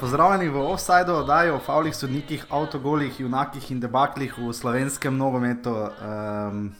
[0.00, 5.74] Pozdravljeni v offsajdu, oddaji o faulih sodnikih, avtogolih, junakih in debaklih v slovenskem nogometu.
[5.74, 6.72] Um,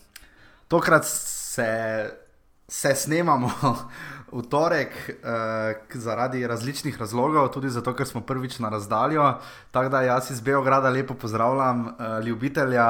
[0.68, 1.68] tokrat se,
[2.68, 3.50] se snemamo
[4.36, 9.29] v torek uh, zaradi različnih razlogov, tudi zato, ker smo prvič na razdaljo.
[9.71, 12.86] Tako da jaz iz Beograda lepo pozdravljam uh, ljubitelja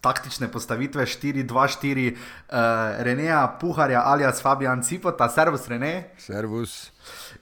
[0.00, 2.18] taktične postavitve 4-2-4, uh,
[3.06, 6.10] Reneja Puharja alias Fabijan Cipota, servus Rene.
[6.18, 6.90] Servus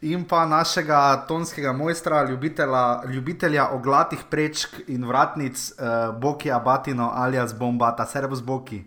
[0.01, 7.55] in pa našega tonskega mojstra, ljubitelja, ljubitelja oglatih prečk in vratnic, uh, Bokija Batino alias
[7.55, 8.85] Bombata, Servus Boki.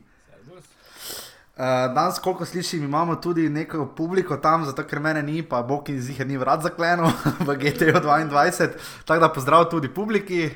[1.62, 6.00] Uh, danes, koliko slišim, imamo tudi neko publiko tam, zato ker mene ni, pa Boki
[6.02, 7.12] z jih ni vrat zaklenil
[7.48, 8.70] v GTO 22.
[9.06, 10.50] Tako da pozdrav tudi publiki.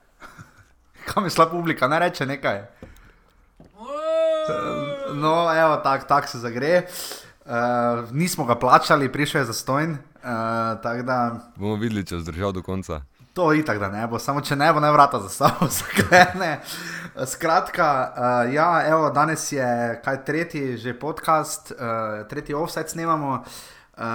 [1.08, 2.62] Kam je šla publika, ne reče nekaj.
[5.14, 6.86] No, evo, tako tak se zagreje.
[6.86, 9.90] Uh, Uh, nismo ga plačali, prišel je za stojn.
[9.90, 11.40] Uh, da...
[11.56, 13.00] Bomo videli, če zdržal do konca.
[13.34, 16.60] To je itak, da ne bo, samo če ne bo, ne vrata za sabo zaklene.
[17.26, 19.66] Skratka, uh, ja, evo, danes je
[20.04, 23.42] kaj tretji že podcast, uh, tretji offset snemamo.
[24.00, 24.06] Uh,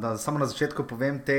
[0.00, 1.36] da samo na začetku povem te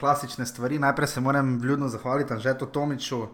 [0.00, 0.78] klasične stvari.
[0.78, 3.26] Najprej se moram vljudno zahvaliti Anžetu Tomiču.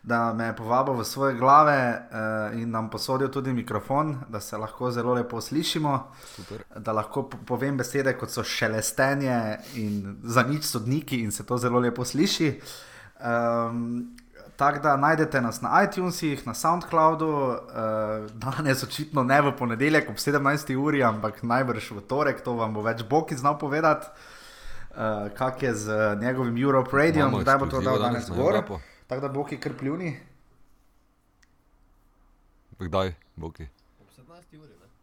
[0.02, 4.56] da me je povabil v svoje glave uh, in nam posodil tudi mikrofon, da se
[4.56, 6.12] lahko zelo lepo slišimo.
[6.36, 6.62] Super.
[6.76, 11.78] Da lahko povem besede, kot so šelestenje in za nič sodniki, in se to zelo
[11.78, 12.60] lepo sliši.
[13.20, 14.16] Um,
[14.56, 17.56] Tako da najdete nas na iTunesih, na SoundCloudu, uh,
[18.44, 20.76] danes očitno ne v ponedeljek ob 17.
[20.76, 24.06] uri, ampak najbrž v torek, to vam bo več Boki znal povedati,
[24.90, 28.60] uh, kak je z njegovim Europe Radio, kdaj bo to dal danes zgor.
[29.10, 30.12] Tako da bo ki kar pljuni.
[32.78, 33.66] Kdaj bo ki?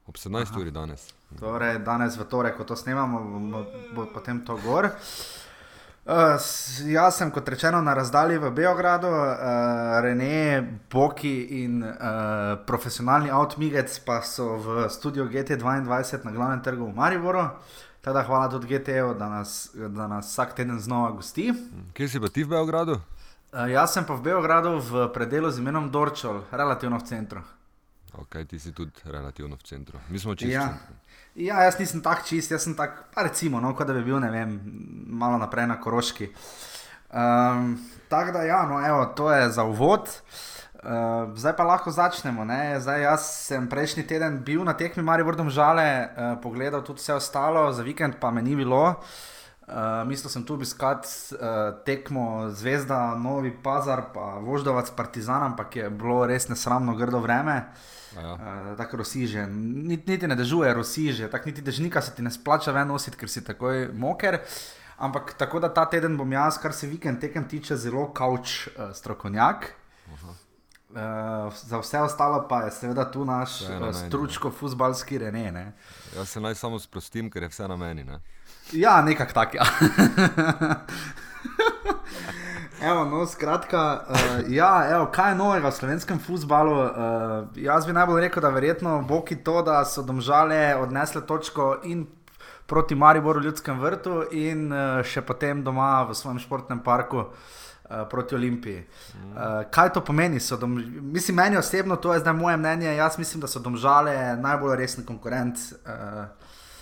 [0.08, 0.56] Ob 17.
[0.62, 1.10] uri danes.
[1.40, 3.20] Torej, danes v torek, ko to snemamo,
[3.52, 3.64] bo,
[3.96, 4.88] bo potem to gor.
[6.08, 6.40] Uh,
[6.88, 14.00] jaz sem, kot rečeno, na razdalji v Beogradu, uh, Rene, Boki in uh, profesionalni Outmigec
[14.08, 17.44] pa so v studiu GT2 na glavnem trgu v Mariboru.
[18.00, 19.44] Teda hvala tudi GT-ju, da,
[19.92, 21.52] da nas vsak teden znova gosti.
[21.92, 23.02] Kje si pa ti v Beogradu?
[23.58, 27.42] Uh, jaz sem pa v Beogradu v predelu z imenom Dorčol, relativno v centru.
[28.14, 29.98] Ok, ti si tudi relativno v centru.
[30.14, 30.54] Mi smo čisti.
[30.54, 30.78] Ja.
[31.34, 34.30] ja, jaz nisem tako čist, jaz sem tako, recimo, no, kot da bi bil, ne
[34.30, 34.62] vem,
[35.10, 36.30] malo naprej na Koroški.
[37.10, 40.06] Um, tako da, ja, no, evo, to je za uvod.
[40.78, 42.46] Uh, zdaj pa lahko začnemo.
[42.78, 47.74] Zdaj, jaz sem prejšnji teden bil na tekmi Marijo Žale, uh, pogledal tudi vse ostalo,
[47.74, 49.02] za vikend pa me ni bilo.
[49.02, 49.37] Uh,
[49.68, 51.40] Uh, mislil sem tu obiskati uh,
[51.86, 57.66] tekmo Zvezda, Novi Pazar, pa Voždovac, Partizan, ampak je bilo res nesramno grdo vreme.
[58.16, 58.34] Ja.
[58.34, 62.72] Uh, tako rosiže, niti, niti ne dežuje rosiže, tako niti dežnika se ti ne splača
[62.72, 64.40] ven nositi, ker si takoj moker.
[65.04, 68.96] Ampak tako da ta teden bom jaz, kar se vikend tekem tiče, zelo kavč uh,
[68.96, 69.74] strokovnjak.
[70.08, 75.74] Uh, za vse ostalo pa je seveda tu naš uh, stručko-fusbalski rene.
[76.16, 78.08] Jaz se naj samo sprostim, ker je vse na meni.
[78.08, 78.24] Ne?
[78.72, 79.54] Ja, nekako tak.
[79.54, 79.66] Ja.
[82.82, 84.18] Evo, no, skratka, uh,
[84.54, 86.76] ja, evo, kaj je novega v slovenskem futbalu?
[86.78, 86.92] Uh,
[87.58, 92.06] jaz bi najbolj rekel, da verjetno boki to, da so domžale odnesle točko in
[92.66, 97.32] proti Mariboru v ljudskem vrtu, in uh, še potem doma v svojem športnem parku uh,
[98.12, 98.84] proti Olimpiji.
[98.84, 100.38] Uh, kaj to pomeni?
[100.60, 102.94] Dom, mislim, meni osebno, to je zdaj moje mnenje.
[102.94, 105.58] Jaz mislim, da so domžale najbolj resni konkurent.
[105.82, 106.28] Uh,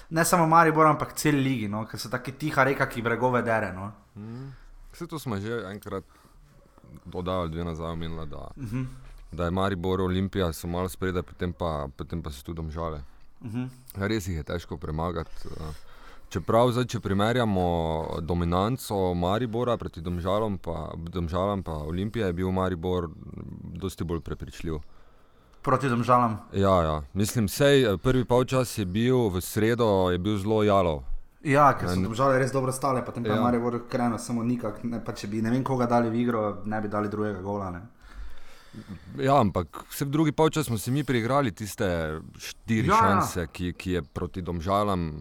[0.10, 1.86] ne samo Maribor, ampak cel ligi, no?
[1.86, 3.72] ker so tako tiha reka, ki bregove dere.
[3.74, 3.92] No?
[4.16, 4.52] Mm.
[4.94, 6.04] Vse to smo že enkrat
[7.06, 8.86] dodali, dve nazaj omenili, da, mm -hmm.
[9.32, 13.04] da je Maribor, Olimpija, so malo spredaj, potem pa, potem pa so tudi domžale.
[13.42, 13.70] Mm -hmm.
[14.08, 15.32] Res jih je težko premagati.
[15.46, 15.74] Eh.
[16.30, 23.10] Čeprav, zdaj, če primerjamo dominanco Maribora proti domžalam, pa, domžalam pa Olimpija, je bil Maribor
[23.64, 24.80] dosti bolj prepričljiv
[25.66, 26.38] proti državam.
[26.54, 27.02] Ja, ja.
[27.14, 27.48] mislim,
[27.84, 31.04] da prvi polčas je bil v sredo, je bil zelo jalov.
[31.46, 33.42] Ja, ker so države res dobro stale, potem pa ja.
[33.42, 34.84] Marijo krenil samo nikak.
[34.84, 37.70] Ne, če bi ne vem koga dali v igro, ne bi dali drugega gola.
[37.72, 37.82] Ne.
[39.22, 41.88] Ja, ampak vse v drugi polčas smo si mi priigrali tiste
[42.38, 43.02] štiri ja, ja.
[43.02, 45.12] šanse, ki, ki je proti domžalam.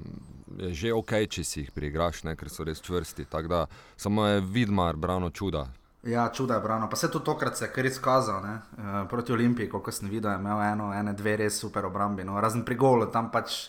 [0.58, 3.26] Je že ok, če si jih priigraš, ne, ker so res čvrsti.
[3.49, 5.67] Da, samo je vidmar, brano čuda.
[6.06, 6.89] Ja, čuda je brano.
[6.91, 10.62] Pa se tudi tokrat se je izkazal uh, proti Olimpiji, kot sem videl, je imel
[10.62, 12.25] eno, ene, dve res super obrambi.
[12.25, 12.41] No.
[12.41, 13.69] Razen pri golu, tam pač.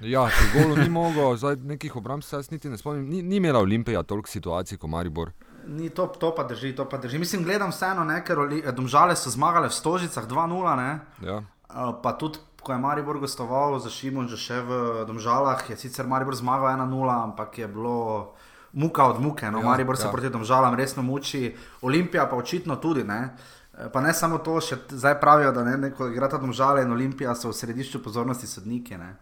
[0.00, 3.06] Ja, pri golu ni mogel, zdaj nekih obramb se jaz niti ne spomnim.
[3.08, 5.30] Ni, ni imela Olimpija toliko situacij kot Maribor.
[5.66, 7.18] Ni to, to pa drži, to pa drži.
[7.18, 8.42] Mislim, gledam vseeno, ker
[8.74, 10.98] domžale so zmagale v Stožicah 2-0.
[11.22, 11.38] Ja.
[11.70, 16.08] Uh, pa tudi ko je Maribor gostoval za Šimon, že še v Domžalah, je sicer
[16.08, 18.32] Maribor zmagal 1-0, ampak je bilo
[18.74, 19.50] muka od muke.
[19.50, 20.10] No, Ja, Maribor se ja.
[20.10, 23.04] proti Domžalam resno muči, Olimpija pa očitno tudi.
[23.04, 23.36] Ne?
[23.74, 27.34] Eh, Pa ne samo to, še zdaj pravijo, da ne, neko igrata Domžale in Olimpija
[27.34, 28.96] so v središču pozornosti sodniki.
[28.96, 29.16] Ne?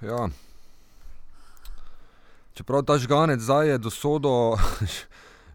[0.00, 0.28] Ja.
[2.54, 4.56] Čeprav ta žganec zdaj je dosodo,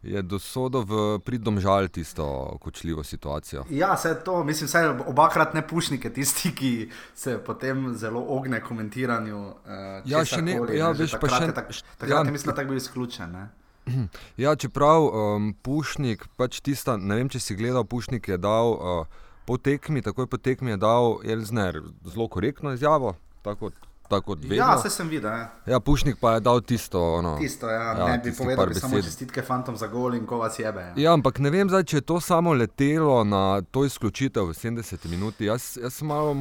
[0.07, 2.23] je dosodo v pridom žal tisto
[2.57, 3.65] kočljivo situacijo.
[3.69, 6.71] Ja, vse to, mislim, vsaj obakrat ne pušnike, tisti, ki
[7.13, 9.37] se potem zelo ogne komentiranju.
[9.37, 11.51] Uh, Ja, še ne- ja, veš, pa še- ja.
[11.99, 13.31] takrat je, mislim, da tak bil izključen.
[13.31, 13.47] Ne?
[14.37, 19.05] Ja, čeprav um, Pušnik, pač tista, ne vem, če si gledal, Pušnik je dal uh,
[19.45, 23.71] po tekmi, takoj po tekmi je dal Elzner zelo korektno izjavo, tako,
[24.09, 24.55] tako kot vedno.
[24.55, 25.31] Ja, vse sem videl.
[25.31, 25.49] Ja.
[25.65, 27.21] Ja, Pušnik pa je dal tisto.
[27.21, 27.37] No.
[27.39, 30.37] Tisto, ja, Ja, ja, ne bi povedal, da samo čestitke fantom za gol in ko
[30.37, 30.81] vas jebe.
[30.81, 30.93] Ja.
[30.95, 35.05] Ja, ampak ne vem, zdaj, če je to samo letelo na to izključitev v 70
[35.09, 35.45] minuti.
[35.45, 36.35] Jaz, jaz malo,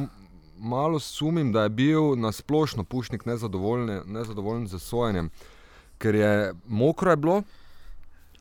[0.57, 5.29] malo sumim, da je bil na splošno Pušnik nezadovoljen, nezadovoljen z sojenjem,
[5.97, 7.41] ker je mokro je bilo,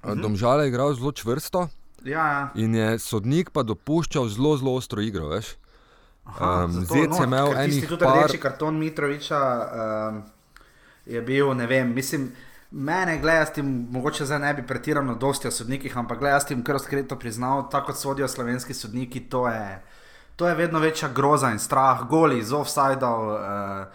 [0.06, 0.22] mhm.
[0.22, 1.68] Domžale je igral zelo čvrsto
[2.04, 2.50] Ja, ja.
[2.54, 5.28] in je sodnik pa dopuščal zelo, zelo ostro igro.
[5.28, 5.56] Veš?
[6.26, 9.40] Aha, Um, zato, Zec je imel ker tisti enih tudi par- rdeči karton Mitroviča
[10.10, 10.22] um,
[11.06, 12.32] je bil, ne vem, mislim.
[12.70, 16.46] Mene, gledaj, jaz tim, mogoče zdaj ne bi pretirano dosti o sodnikih, ampak gledaj, jaz
[16.46, 19.82] tim kar skreto priznal, tako kot sodijo slovenski sodniki, to je,
[20.36, 23.28] to je vedno večja groza in strah, goli iz offsajdov.
[23.28, 23.86] Uh,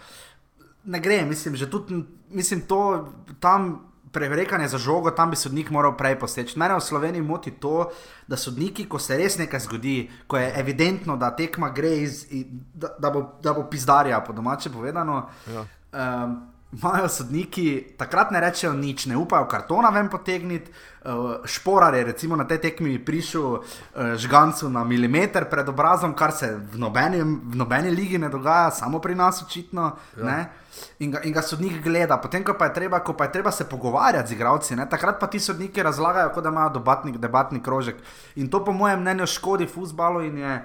[0.84, 2.00] ne gre, mislim, že tudi,
[2.30, 3.91] mislim, to tam.
[4.12, 6.58] Prerekanje za žogo, tam bi sodnik moral prej poseči.
[6.60, 7.88] Mene v Sloveniji moti to,
[8.28, 12.26] da sodniki, ko se res nekaj zgodi, ko je evidentno, da tekma gre iz,
[12.74, 15.64] da, da, bo, da bo pizdarja, po domače povedano, Ja.
[16.24, 20.70] um, imajo sodniki takrat ne rečejo nič, ne upajo kartona ven potegniti.
[21.04, 23.62] Uh, šporar je recimo na tej tekmi prišel uh,
[24.16, 29.00] žgancu na milimeter pred obrazom, kar se v nobeni, v nobeni ligi ne dogaja, samo
[29.00, 29.96] pri nas očitno.
[30.16, 30.44] Ja.
[30.98, 33.52] In, ga, in ga sodnik gleda, potem ko pa je treba, ko pa je treba
[33.52, 37.62] se pogovarjati z igravci, ne, takrat pa ti sodniki razlagajo, kot da imajo debatni, debatni
[37.62, 38.00] krožek.
[38.36, 40.56] In to, po mojem mnenju, škodi futbalu in je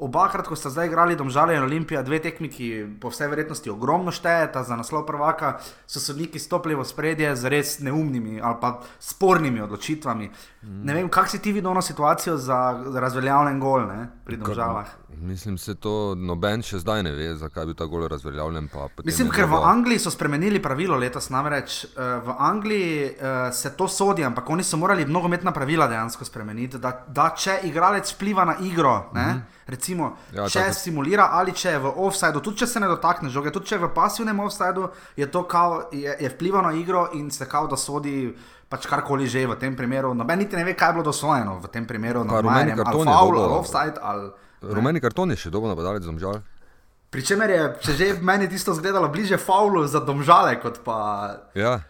[0.00, 2.68] obakrat, ko sta zdaj igrali Domžale in Olimpija, dve tekmi, ki
[3.00, 7.78] po vsej verjetnosti ogromno štejeta za naslov prvaka, so sodniki stopili v spredje z res
[7.84, 10.30] neumnimi ali pa spornimi odločitvami.
[10.64, 10.82] Mm.
[10.88, 14.88] Ne vem, kak si ti videl ono situacijo za razveljavljen gol ne, pri Domžalah.
[15.12, 18.68] Mislim, se to noben še zdaj ne ve, zakaj bi ta gol razveljavljen.
[19.04, 21.88] Mislim, je ker v bilo- Angliji so spremenili pravilo letos, namreč eh,
[22.20, 23.14] v Angliji eh,
[23.52, 28.12] se to sodi, ampak oni so morali nogometna pravila dejansko spremeniti, da, da če igralec
[28.12, 29.26] vpliva na igro, ne,
[29.66, 30.16] recimo, Mhm.
[30.32, 33.28] Ja, ja, če tako- simulira ali če je v offsajdu, tudi če se ne dotakne
[33.28, 37.08] žoge, tudi če je v pasivnem offsajdu, je to kao, je, je vplival na igro
[37.14, 38.34] in se kao da sodi.
[38.70, 41.66] Pač karkoli že v tem primeru, noben niti ne ve, kaj je bilo dosvojeno v
[41.68, 42.22] tem primeru.
[42.22, 44.30] Majerjem, karton ali je faul, dobil- ali offside, ali.
[44.62, 46.42] Rumeni karton je še dobro napadalec domžal.
[47.10, 50.98] Pričemer je, če že meni tisto izgledalo bliže faulu za domžale, kot pa
[51.54, 51.80] Ja.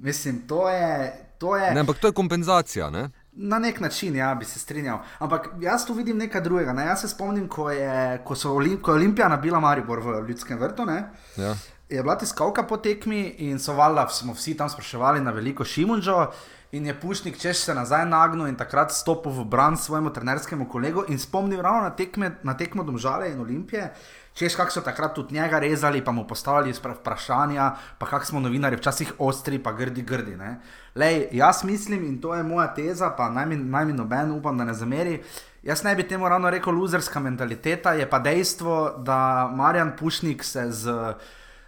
[0.00, 1.26] Mislim, to je.
[1.40, 2.90] To je Ne, ampak to je kompenzacija.
[2.90, 3.08] Ne?
[3.32, 4.98] Na nek način, ja, bi se strinjal.
[5.18, 6.72] Ampak jaz tu vidim nekaj drugega.
[6.72, 6.84] Ne?
[6.84, 10.58] Jaz se spomnim, ko je, ko so Olim, ko je Olimpija nabila Maribor v Ljudskem
[10.60, 10.84] vrtu.
[10.84, 11.02] Ne?
[11.36, 11.54] Ja.
[11.88, 16.26] Je bila tiskalka po tekmi in so valjda smo vsi tam spraševali na veliko Šimunžo.
[16.72, 21.02] In je Pušnik češ se nazaj nagnil in takrat stopil v bran svojemu trenerskemu kolegu
[21.08, 23.88] in spomnil ravno na, tekme, na tekmo Domžale in Olimpije.
[24.34, 28.76] Češ, kako so takrat tudi njega rezali, pa mu postavljali vprašanja, pa kako smo novinari
[28.76, 30.36] včasih ostri, pa grdi, grdi.
[30.36, 30.60] ne.
[30.94, 34.58] Lej, jaz mislim, in to je moja teza, pa naj mi, naj mi noben upam,
[34.58, 35.22] da ne zameri.
[35.62, 40.70] Jaz ne bi temu ravno rekel luzerska mentaliteta, je pa dejstvo, da Marjan Pušnik se
[40.70, 41.14] z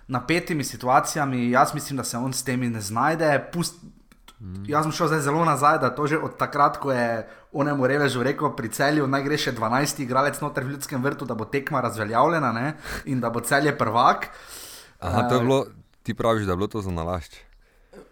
[0.09, 3.49] napetimi situacijami, jaz mislim, da se on s temi ne znajde.
[3.53, 3.75] Pust,
[4.67, 7.23] Jaz sem šel zdaj zelo nazaj, da to že od takrat, ko je
[7.53, 11.35] onemu revežu rekel pri celju, naj gre še 12 igralec noter v ljudskem vrtu, da
[11.39, 12.75] bo tekma razveljavljena ne?
[13.07, 14.29] in da bo celje prvak.
[14.99, 15.65] Aha, to je bilo,
[16.03, 17.52] ti praviš, da je bilo to za nalašč.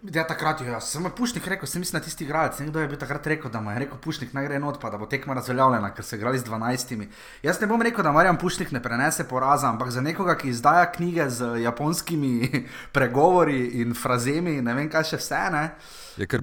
[0.00, 2.56] Ja, takrat je, ja, sem Pušnik rekel, sem mislil na tisti igralec.
[2.62, 4.96] Nekdo je bil takrat rekel, da mu je rekel Pušnik naj gre not, pa da
[4.96, 7.02] bo tekma razveljavljena, ker so igrali z 12.
[7.44, 10.86] Jaz ne bom rekel, da Marjan Pušnik ne prenese poraza, ampak za nekoga, ki izdaja
[10.92, 12.64] knjige z japonskimi
[12.96, 15.64] pregovori in frazemi, ne vem kaj še vse, ne,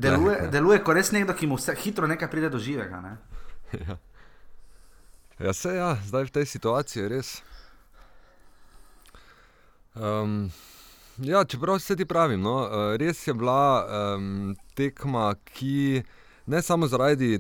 [0.06, 3.02] deluje, deluje kot res nekdo, ki mu vse hitro nekaj pride do živega.
[3.02, 3.18] Ne.
[5.38, 7.28] Ja, se ja, zdaj v tej situaciji je res.
[9.94, 10.50] Um,
[11.18, 16.04] ja, čeprav se ti pravim, no, eh, res je bila um, tekma, ki
[16.46, 17.40] ne samo zaradi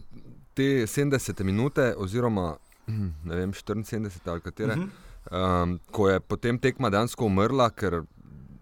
[0.53, 2.55] te 70 minute, oziroma
[3.23, 5.63] ne vem, 74 ali katere, uh -huh.
[5.63, 8.03] um, ko je potem tekma dejansko umrla, ker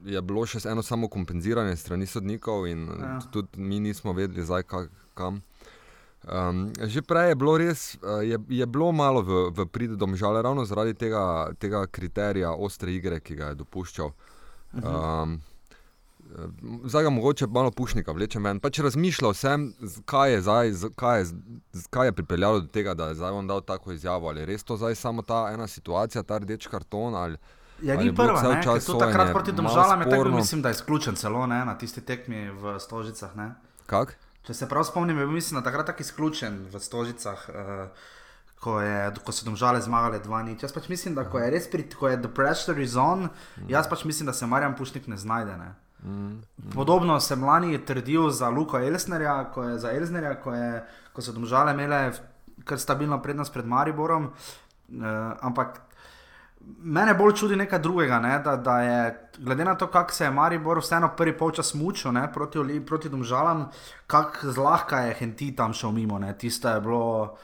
[0.05, 3.19] je bilo še eno samo kompenziranje strani sodnikov in Ja.
[3.31, 5.41] tudi mi nismo vedeli, zdaj ka, kam.
[6.25, 10.41] Um, že prej je bilo res, uh, je, je bilo malo v, v pridu domžale,
[10.41, 14.11] ravno zaradi tega, tega kriterija ostre igre, ki ga je dopuščal.
[14.83, 15.41] Um,
[16.85, 18.59] zdaj ga mogoče malo pušnika vleče ven.
[18.59, 19.73] Pač razmišljal sem,
[20.05, 21.25] kaj je, zdaj, kaj, je,
[21.89, 24.27] kaj je pripeljalo do tega, da je zdaj on dal tako izjavo.
[24.27, 27.15] Ali je res to zdaj samo ta ena situacija, ta rdeč karton?
[27.15, 27.37] Ali,
[27.83, 31.15] Ja, ni prva, ne, čas to takrat proti domžalam je tako, mislim, da je izključen
[31.15, 33.33] celo ne, na tisti tekmi v Stožicah.
[33.85, 34.15] Kak?
[34.47, 37.49] Če se prav spomnim, je bil mislim, takrat tako izključen v Stožicah.
[37.49, 38.05] Uh,
[38.65, 40.63] Ko, je, ko so domžale zmagale dva nič.
[40.65, 43.67] Jaz pač mislim, da ko je res pri, ko je the pressure is on, mm.
[43.69, 45.57] jaz pač mislim, da se Marjan Pušnik ne znajde.
[45.59, 45.69] Ne.
[46.01, 46.41] Mm.
[46.73, 50.81] Podobno sem lani trdil za Luko Elsnerja, ko, je, za Elsnerja, ko, je,
[51.13, 52.09] ko so domžale imele
[52.65, 54.31] kar stabilno prednost pred Mariborom.
[54.89, 55.05] Uh,
[55.45, 55.81] ampak
[56.81, 60.31] mene bolj čudi nekaj drugega, ne, da, da je, glede na to, kako se je
[60.31, 63.69] Maribor vseeno prvi polčas mučil ne, proti, proti domžalam,
[64.07, 66.19] kako zlahka je Henti tam šel mimo.
[66.37, 67.37] Tisto je bilo.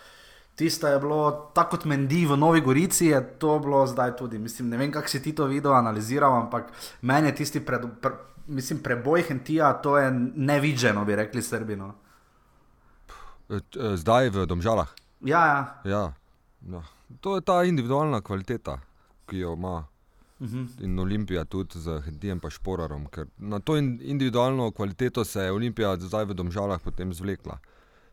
[0.55, 4.39] Tisto je bilo tako kot Mendi v Novi Gorici, je to bilo zdaj tudi.
[4.39, 8.12] Mislim, ne vem, kako si ti to video analiziral, ampak meni je tisti pred, pre,
[8.48, 11.93] mislim, preboj Hentija, to je nevidženo, bi rekli Srbino.
[13.96, 14.88] Zdaj v Domžalah.
[15.22, 15.81] Ja, ja.
[15.86, 16.13] ja.
[16.72, 16.84] ja.
[17.22, 18.79] To je ta individualna kvaliteta
[19.31, 19.86] ki jo ima.
[20.39, 20.58] Uh mhm.
[20.58, 20.84] -huh.
[20.84, 23.08] In Olimpija tudi z Hedijem in Šporarom.
[23.38, 27.58] Na to individualno kvaliteto se je Olimpija zdaj v Domžalah potem zvlekla.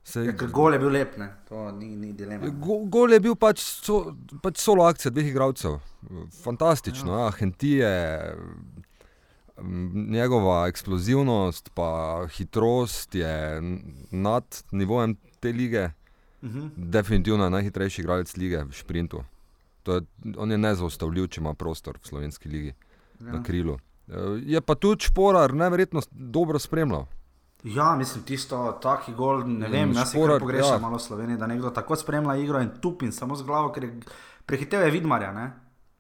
[0.08, 1.26] Se, ja, gol je bil lep, ne?
[1.48, 2.48] to ni, ni dilema.
[2.64, 5.76] Go, gol je bil pač, so, pač solo akcija dveh igralcev.
[6.44, 7.12] Fantastično.
[7.12, 7.26] Ja.
[7.26, 7.34] Ja.
[7.36, 7.90] Hentije,
[10.16, 11.90] njegova eksplozivnost, pa
[12.32, 13.60] hitrost je
[14.10, 15.90] nad nivojem te lige.
[16.42, 16.60] Uh mhm.
[16.60, 16.70] -huh.
[16.76, 19.24] Definitivno najhitrejši igralec lige v sprintu.
[19.86, 20.00] Je,
[20.36, 22.72] on je nezaustavljiv, če ima prostor v slovenski ligi
[23.20, 23.32] ja.
[23.32, 23.78] na krilu.
[24.42, 27.06] Je pa tudi šporar, neverjetno dobro spremljal.
[27.64, 30.78] Ja, mislim, tisto, taki gol, ne vem, jaz šporar, pogrešam ja.
[30.78, 34.00] malo Slovenije, da nekdo tako spremlja igro in tupin samo z glavo, ker je
[34.48, 35.32] prehitev je vidmarja.
[35.32, 35.50] Ne?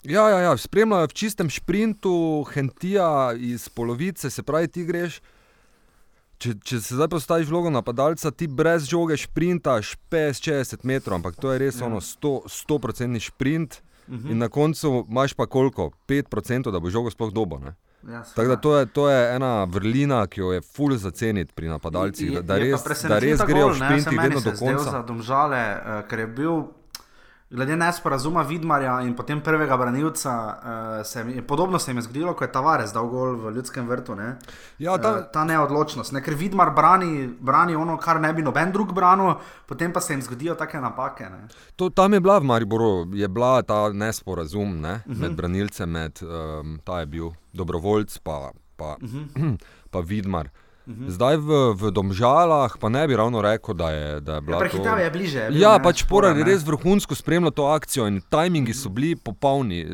[0.02, 5.20] Ja, ja, ja, spremljajo v čistem sprintu, hentija iz polovice, se pravi, ti greš.
[6.38, 11.50] Če, če se zdaj postaviš vlogo napadalca, ti brez žoge sprintaš 50-60 metrov, ampak to
[11.50, 11.88] je res ja.
[11.88, 13.82] ono 100-procentni sprint.
[14.06, 14.22] Uh mhm.
[14.24, 14.30] -huh.
[14.30, 15.90] In na koncu imaš pa koliko?
[16.08, 17.60] 5%, da bo žogo sploh dobo.
[18.06, 21.52] Ja, Tako da to je, to je ena vrlina, ki jo je ful za ceniti
[21.54, 24.90] pri napadalcih, da, da res, da res grejo v sprinti vedno do konca.
[24.90, 26.62] Za domžale, uh, ker je bil
[27.50, 32.34] glede nesporazuma Vidmarja in potem prvega branilca, uh, se mi, podobno se jim je zgodilo,
[32.34, 34.14] ko je Tavares dal gol v ljudskem vrtu.
[34.14, 34.36] Ne?
[34.78, 35.12] Ja, ta...
[35.12, 36.22] Uh, ta neodločnost, ne?
[36.22, 40.22] ker Vidmar brani, brani ono, kar ne bi noben drug branil, potem pa se jim
[40.22, 41.30] zgodijo take napake.
[41.76, 45.00] To, tam je bila v Mariboru, je bila ta nesporazum ne?
[45.06, 45.20] uh -huh.
[45.20, 49.56] med branilcem, med um, ta je bil dobrovoljc, pa, pa, uh -huh.
[49.90, 50.50] pa Vidmar.
[50.88, 51.08] -hmm.
[51.08, 54.64] Zdaj v, v Domžalah pa ne bi ravno rekel, da je, da je bila.
[54.64, 54.96] Ja, to...
[54.96, 55.38] je bliže.
[55.38, 59.16] Je ja, ne, pač Porar je res vrhunsko spremljal to akcijo in tajmingi so bili
[59.16, 59.84] popolni.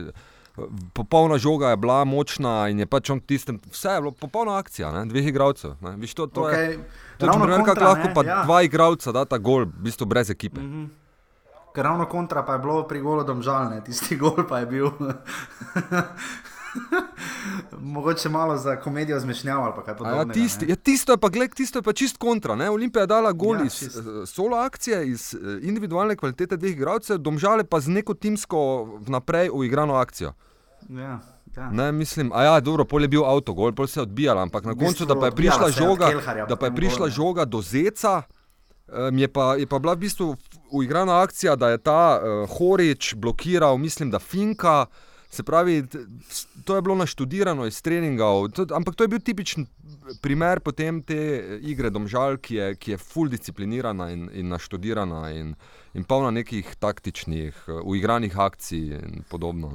[0.94, 4.92] Popolna žoga je bila močna in je pač on tistem, vse je bilo popolna akcija,
[4.94, 5.02] ne?
[5.10, 5.74] dveh igralcev.
[6.14, 6.78] To, to okay.
[7.18, 8.42] je ravno tako, kako lahko pa ja.
[8.44, 10.60] dva igralca da ta gol, v bistvu brez ekipe.
[10.60, 10.86] Mm -hmm.
[11.74, 14.90] Ker ravno kontra pa je bilo pri golu domžalne, tisti gol pa je bil.
[17.94, 20.28] Mogoče malo za komedijo zmešnjava ali kaj podobnega.
[20.28, 22.54] Ja, tisti, ja, tisto, je pa, gled, tisto je pa čist kontra.
[22.54, 22.70] Ne?
[22.70, 23.96] Olimpija je dala gol ja, iz čist.
[23.96, 29.50] Eh, solo akcije, iz eh, individualne kvalitete dveh igralcev, domžale pa z neko timsko vnaprej
[29.52, 30.32] uigrano akcijo.
[30.88, 31.20] Ja.
[31.56, 31.70] Ja.
[31.70, 34.64] Ne, mislim, a ja, dobro, pol je bil avto, gol, pol se je odbijal, ampak
[34.64, 36.08] na koncu, da pa je prišla žoga,
[36.48, 38.22] da pa je prišla žoga do Zeca,
[38.88, 40.34] um, je, pa, je pa bila v bistvu
[40.74, 44.86] uigrana akcija, da je ta uh, Horič blokiral, mislim, da Finka.
[45.34, 45.80] Se pravi,
[46.64, 49.66] to je bilo naštudirano iz treningov, ampak to je bil tipičen
[50.20, 51.16] primer potem te
[51.64, 55.54] igre domžal, ki je, ki je full disciplinirana in, in naštudirana in,
[55.94, 59.72] in polna nekih taktičnih, uh, uigranih akcij in podobno.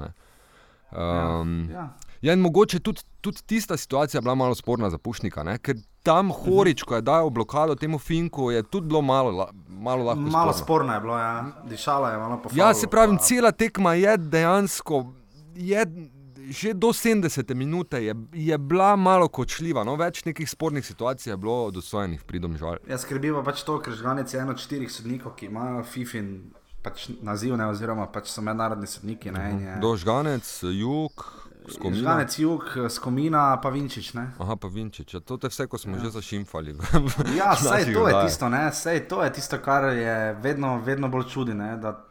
[0.90, 1.88] Um, ja, ja.
[2.22, 5.58] ja, in mogoče tudi, tudi tista situacija bila malo sporna za Pušnika, ne?
[5.58, 10.22] ker tam Horič, ko je dal blokado temu Finku, je tudi bilo malo, malo lahko.
[10.22, 11.46] Malo sporno je bilo, ja.
[11.70, 12.50] dišala je malo po.
[12.56, 15.06] Ja, se pravi, cela tekma je dejansko
[15.60, 15.86] je
[16.50, 21.38] že do 70 minut je, je bila malo kočljiva, no, več nekih spornih situacij je
[21.38, 22.80] bilo dosojenih pridom žal.
[22.90, 26.32] Ja, skrbi pa pač to, ker žganec je eno od štirih sodnikov, ki imajo FIFIN.
[26.80, 29.32] Pač naziv, ne, oziroma pač so mednarodni sodniki.
[29.36, 29.66] Ne, uh -huh.
[29.68, 29.80] je...
[29.84, 31.26] Dožganec, jug,
[31.68, 32.00] skomina.
[32.00, 34.14] Žganec, jug, skomina, pa Vinčič.
[34.14, 34.32] Ne?
[34.40, 35.14] Aha, pa Vinčič.
[35.14, 36.04] Ja, to je vse, ko smo ja.
[36.04, 36.76] že zašimfali.
[37.40, 41.28] ja, vse to je tisto, ne, vse to je tisto, kar je vedno, vedno bolj
[41.28, 41.54] čudi.
[41.54, 42.06] Ne, da...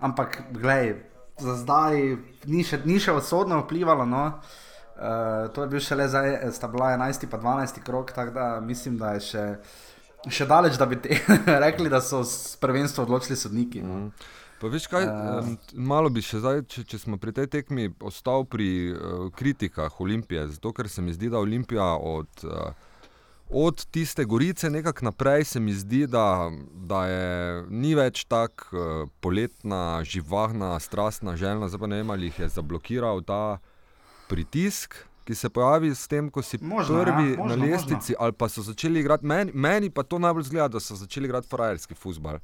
[0.00, 2.00] Ampak, gledaj, za zdaj
[2.46, 4.06] ni še, ni še odsodno vplivalo.
[4.08, 4.24] No.
[5.00, 8.98] Uh, to je bil šele zdaj, sta bila 11 in 12 krok, tako da mislim,
[9.00, 9.44] da je še
[10.28, 11.16] še daleč, da bi te
[11.64, 13.80] rekli, da so s prvenstvom odločili sodniki.
[13.84, 14.04] No.
[14.04, 14.28] Mm.
[14.60, 18.44] Pa veš kaj, uh, malo bi še zdaj, če, če smo pri tej tekmi, ostal
[18.44, 22.89] pri uh, kritikah Olimpije, zato ker se mi zdi, da Olimpija od, uh,
[23.50, 29.08] od tiste gorice nekako naprej se mi zdi, da, da je ni več tako uh,
[29.20, 33.58] poletna, živahna, strastna, željna, zdaj pa ne vem, ali jih je zablokiral ta
[34.28, 34.94] pritisk
[35.30, 38.32] ki se pojavi s tem, ko si možno, ja, prvi ja, možno, na lestvici, ali
[38.32, 39.26] pa so začeli igrati.
[39.26, 42.40] Meni, meni pa to najbolj zgleda, da so začeli igrati frajerski futbol.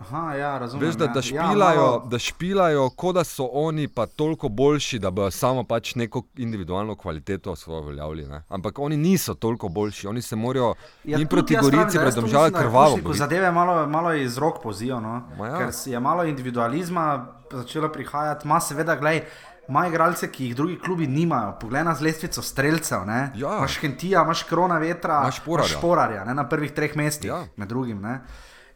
[0.00, 1.12] Aha, ja, razumem, Veš, da, ja.
[1.12, 5.64] da, špilajo, ja, da špilajo, kot da so oni pa toliko boljši, da bi samo
[5.64, 8.28] pač neko individualno kvaliteto svojo uveljavili.
[8.48, 12.98] Ampak oni niso toliko boljši, oni se morajo ja, in proti Gorici predomžati krvavo.
[13.14, 15.22] Zadeve malo, malo iz rok pozijo, no?
[15.38, 15.58] ja.
[15.58, 19.24] ker je malo individualizma začelo prihajati, ima seveda, gledaj
[19.68, 21.52] ima igralce, ki jih drugi klubi nimajo.
[21.60, 23.00] Poglej na lestvico streljcev.
[23.34, 23.56] Ja.
[23.58, 25.40] Imáš Kentija, imaš Krona vetra, imaš
[25.80, 27.44] Porarja na prvih treh mestih, ja.
[27.56, 28.00] med drugim.
[28.00, 28.20] Ne?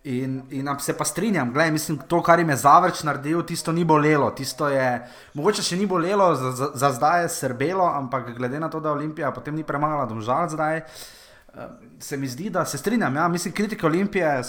[0.05, 3.85] In, in se pa strinjam, gledaj, mislim, to, kar jim je zavrč naredil, tisto ni
[3.85, 4.31] bolelo.
[4.37, 5.01] Tisto je,
[5.35, 8.93] mogoče še ni bolelo, za, za, za zdaj je srbelo, ampak glede na to, da
[8.93, 13.17] Olimpija potem ni premagala domžal zdaj, eh, se mi zdi, da se strinjam.
[13.17, 14.43] Ja, mislim, kritika Olimpije je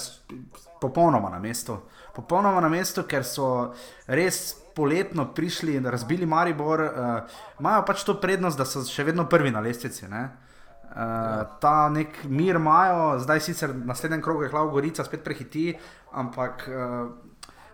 [0.82, 1.78] popolnoma na mestu.
[2.16, 3.72] Popolnoma na mestu, ker so
[4.08, 9.24] res poletno prišli in razbili Maribor, uh, imajo pač to prednost, da so še vedno
[9.32, 10.12] prvi na lestvici.
[10.96, 11.44] Uh, ja.
[11.60, 15.74] Ta nek mir imajo, zdaj sicer naslednji krog je Hlavno Gorica spet prehiti,
[16.12, 17.10] ampak uh,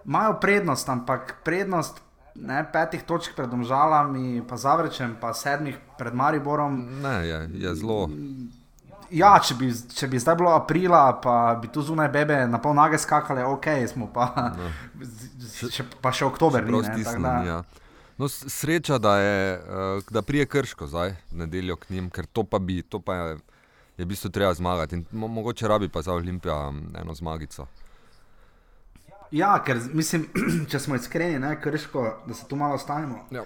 [0.06, 2.02] imajo prednost, ampak prednost.
[2.36, 6.78] Ne, petih točk pred Domžalami, pa Zavrečem, pa sedmih pred Mariborom.
[7.04, 8.08] Ne, je, je zelo.
[9.12, 12.74] Ja, če bi, če bi zdaj bilo aprila, pa bi tu zunaj bebe na pol
[12.74, 14.30] nage skakali, ok, smo pa.
[14.56, 14.72] No.
[15.52, 17.34] Še, pa še oktober, ni bilo.
[17.46, 17.60] Ja.
[18.18, 22.60] No, sreča, da, je, uh, da prije krško zdaj, nedeljo k njim, ker to pa
[22.60, 23.38] bi, to pa je,
[23.98, 24.96] je v bistvu treba zmagati.
[24.96, 27.68] In mo mogoče rabi pa za Olimpijo eno zmagico.
[29.32, 30.28] Ja, ker mislim,
[30.72, 33.26] če smo iskreni, ne, krško, da se tu malo stanemo.
[33.32, 33.44] Ja.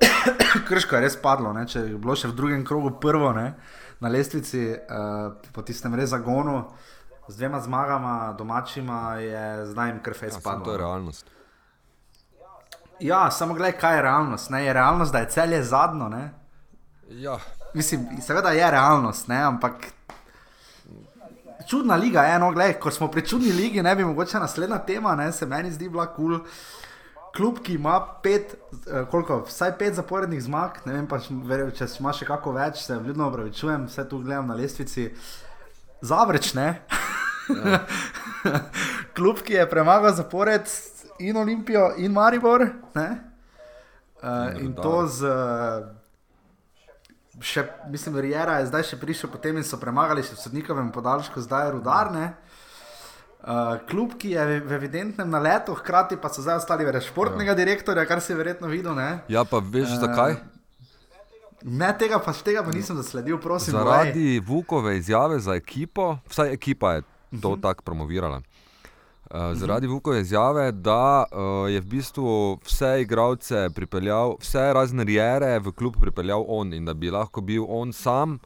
[0.68, 3.32] krško je res padlo, ne, če je bilo še v drugem krogu prvo.
[3.32, 3.54] Ne
[4.00, 6.64] na lestvici, uh, po tistem res zagonu,
[7.28, 10.64] z dvema zmagama, domačima, je zdaj jim krfej ja, spadlo.
[10.64, 11.32] To je realnost.
[13.00, 14.50] Ja, samo gledaj, kaj je realnost.
[14.50, 14.64] Ne?
[14.64, 16.10] Je realnost, da je celje zadnjo.
[17.08, 17.38] Ja.
[17.74, 19.42] Mislim, seveda je realnost, ne?
[19.42, 19.74] ampak.
[21.68, 25.16] Čudna liga je, no, gledaj, ko smo pri čudni ligi, ne bi mogoče naslednja tema,
[25.16, 26.38] ne, se meni zdi bila kul.
[26.38, 26.46] Cool
[27.36, 32.14] klub, ki ima pet, uh, koliko, vsaj pet zaporednih zmag, ne vem pa, če ima
[32.16, 35.10] še kako več, se vljudno opravičujem, vse tu gledam na lestvici.
[36.06, 36.68] Zavreč, ne.
[37.50, 37.80] Ja.
[39.16, 40.68] klub, ki je premagal zapored
[41.18, 42.62] in Olimpijo in Maribor.
[42.94, 45.26] Uh, in to z.
[47.36, 51.68] Še, mislim, Rijera je zdaj še prišel, potem so premagali še v sodnikovem podaljšku, zdaj
[51.68, 52.24] je rudarne.
[53.46, 57.58] Uh, klub, ki je v evidentnem naletu, hkrati pa so zdaj ostali brez športnega ja.
[57.58, 58.96] direktorja, kar si verjetno videl.
[58.96, 59.20] Ne?
[59.28, 60.40] Ja, pa veš uh, zakaj?
[61.66, 63.76] Ne, tega pa, tega pa nisem zasledil, prosim.
[63.76, 64.40] Zaradi.
[64.40, 67.46] Vukove izjave za ekipo, vsaj ekipa je to uh mhm.
[67.46, 67.62] -huh.
[67.62, 68.40] tako promovirala.
[69.30, 69.94] Uh, zaradi uh -huh.
[69.94, 75.94] Vukove izjave, da uh, je v bistvu vse igralce pripeljal, vse razne rijere v klub
[76.00, 78.38] pripeljal on in da bi lahko bil on sam,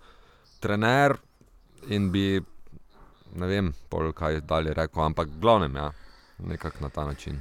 [0.60, 1.16] trener
[1.88, 2.42] in bi
[3.34, 5.90] ne vem, pol, kaj dalje rekel, ampak glavnem, ja,
[6.38, 7.40] nekako na ta način.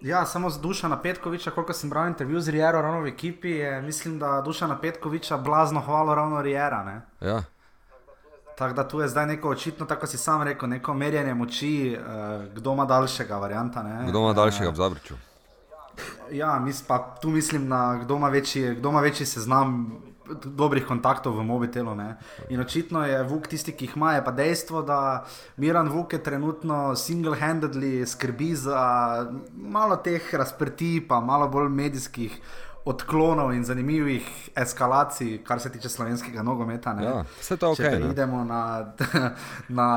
[0.00, 3.50] Ja, samo z duša na Petkoviča, koliko sem bral intervju z Rijero, ravno v ekipi,
[3.50, 7.02] je, mislim, da duša na Petkoviča blazno hvalo ravno Rijera.
[7.20, 7.42] Ja.
[8.58, 12.54] Tako da tu je zdaj neko očitno, tako si sam rekel, neko merjenje moči, uh,
[12.54, 13.82] kdo ima daljšega varianta.
[13.82, 14.08] Ne?
[14.08, 15.14] Kdo ima daljšega v Zabrču?
[16.30, 19.98] Ja, mis, pa, tu mislim na kdo ima večji, kdo ima večji seznam
[20.44, 21.94] dobrih kontaktov v mobitelu.
[21.94, 22.16] Ne?
[22.48, 25.24] In očitno je Vuk tisti, ki jih ima, je pa dejstvo, da
[25.56, 28.80] Miran Vuk je trenutno single-handedly skrbi za
[29.52, 32.40] malo teh razprtij, pa malo bolj medijskih.
[32.84, 34.26] Odklonov in zanimivih
[34.58, 36.96] eskalacij, kar se tiče slovenskega nogometa.
[37.02, 37.78] Ja, vse to ok.
[37.78, 38.92] Če idemo na,
[39.80, 39.88] na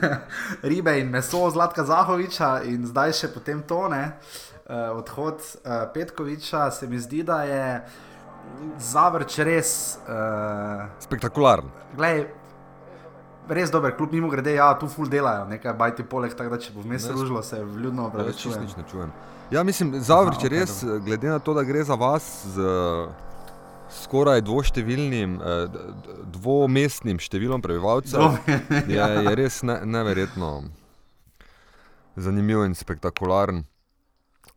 [0.70, 6.86] ribe in meso Zlatka Zahoviča, in zdaj še potem tone, uh, odhod uh, Petkoviča, se
[6.86, 8.00] mi zdi, da je uh,
[8.78, 9.98] Zavrč res.
[10.06, 11.68] Uh, Spektakularen.
[11.96, 12.24] Glej,
[13.48, 16.74] res dober klub, mimo grede, ja, tu ful delajo, nekaj bajti poleg tega, da če
[16.74, 18.58] bo vmes služilo, se vljudno obračuje.
[18.58, 19.08] Ja,
[19.64, 21.00] mislim, Zavrč je okay, res, dobro.
[21.00, 22.62] glede na to, da gre za vas z
[23.92, 25.66] skoraj dvoštevilnim, eh,
[26.32, 28.38] dvomestnim številom prebivalcev,
[28.96, 30.52] je, je res ne, neverjetno
[32.16, 33.64] zanimiv in spektakularen.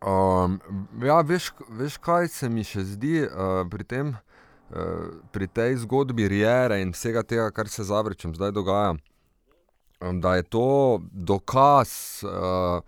[0.06, 0.60] Um,
[1.04, 4.16] ja, veš, veš, kaj se mi še zdi uh, pri tem?
[5.32, 8.96] pri tej zgodbi Rijere in vsega tega, kar se zavrčem zdaj dogaja,
[10.02, 12.82] um, da je to dokaz uh,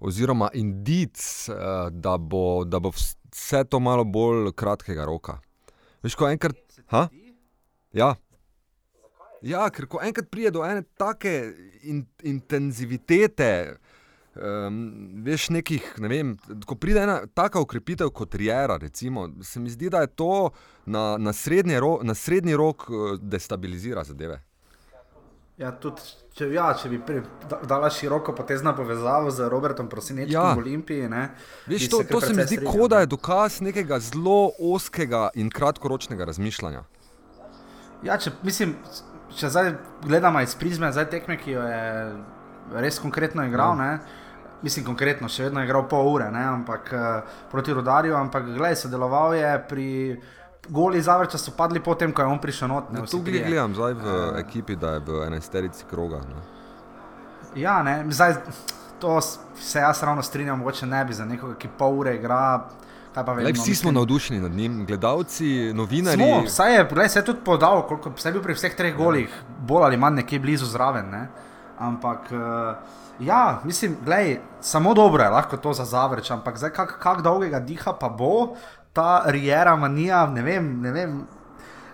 [0.00, 5.38] oziroma indic, uh, da, bo, da bo vse to malo bolj kratkega roka.
[6.02, 6.58] Veš, ko enkrat.
[6.94, 7.08] Ha?
[7.92, 8.14] Ja.
[9.42, 11.32] Ja, ker ko enkrat pride do ene take
[11.86, 13.50] in, intenzivitete,
[14.34, 14.80] um,
[15.26, 16.32] veš, nekih, ne vem,
[16.66, 20.50] ko pride ena taka ukrepitev kot Rijera, recimo, se mi zdi, da je to
[20.86, 24.42] na, na, srednji, ro, na srednji rok uh, destabilizira zadeve.
[25.58, 26.04] Ja, tudi,
[26.38, 27.00] če, ja, če bi
[27.66, 30.52] dala široko potezno povezavo z Robertom Prosinečem ja.
[30.54, 31.08] v Olimpiji.
[31.10, 31.24] Ne,
[31.66, 36.28] Veš, to, to se mi zdi, kot da je dokaz nekega zelo oskega in kratkoročnega
[36.30, 36.84] razmišljanja.
[38.06, 38.76] Ja, če, mislim,
[39.34, 39.72] če zdaj
[40.06, 41.82] gledamo iz prizme zdaj tekme, ki jo je
[42.78, 43.82] res konkretno igral.
[43.82, 43.98] Ja.
[44.62, 48.80] Mislim, konkretno, še vedno je igral pol ure, ne, ampak uh, proti rodarju, ampak gledaj,
[48.84, 49.90] sodeloval je pri
[50.68, 52.92] goli zavrča, so padli potem, ko je on prišel not.
[52.92, 56.20] Ne, tu gledam zdaj v uh, ekipi, da je v enesterici kroga.
[56.28, 56.42] Ne.
[57.56, 58.36] Ja, ne, zdaj
[59.00, 62.68] to se jaz ravno strinjam, mogoče ne bi za nekoga, ki pol ure igra.
[63.26, 66.22] Vem, vsi smo navdušeni nad njim, gledalci, novinari.
[66.22, 69.28] Smo, vsaj je, gledaj, se je tudi podal, koliko je bil pri vseh treh golih,
[69.28, 69.56] ja.
[69.66, 71.10] bolj ali manj nekje blizu zraven.
[71.10, 71.24] Ne?
[71.78, 72.76] Ampak, uh,
[73.18, 77.60] ja, mislim, gledaj, samo dobro je lahko to za zavrč, ampak zdaj, kako kak dolgega
[77.60, 78.54] diha pa bo
[78.98, 81.18] ta rijera manija, ne vem, ne vem.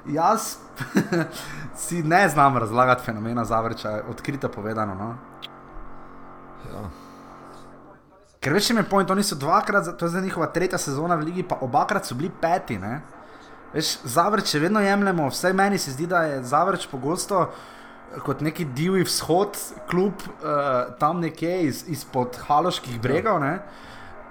[0.09, 0.57] Jaz
[1.85, 4.95] si ne znam razlagati fenomena zavrča, odkrito povedano.
[4.95, 5.15] No?
[6.73, 6.85] Ja.
[8.41, 11.29] Ker veš, če me pojmo, oni so dvakrat, to je zdaj njihova tretja sezona v
[11.29, 12.79] Ligi, pa obakrat so bili peti.
[12.81, 12.99] Ne?
[13.75, 17.47] Veš, zavrč je vedno jemljemo, vse meni se zdi, da je zavrč pogosto
[18.25, 19.59] kot neki divji vzhod,
[19.91, 23.45] kljub uh, tam nekje iz, izpod haloških bregov.
[23.45, 23.59] Ja.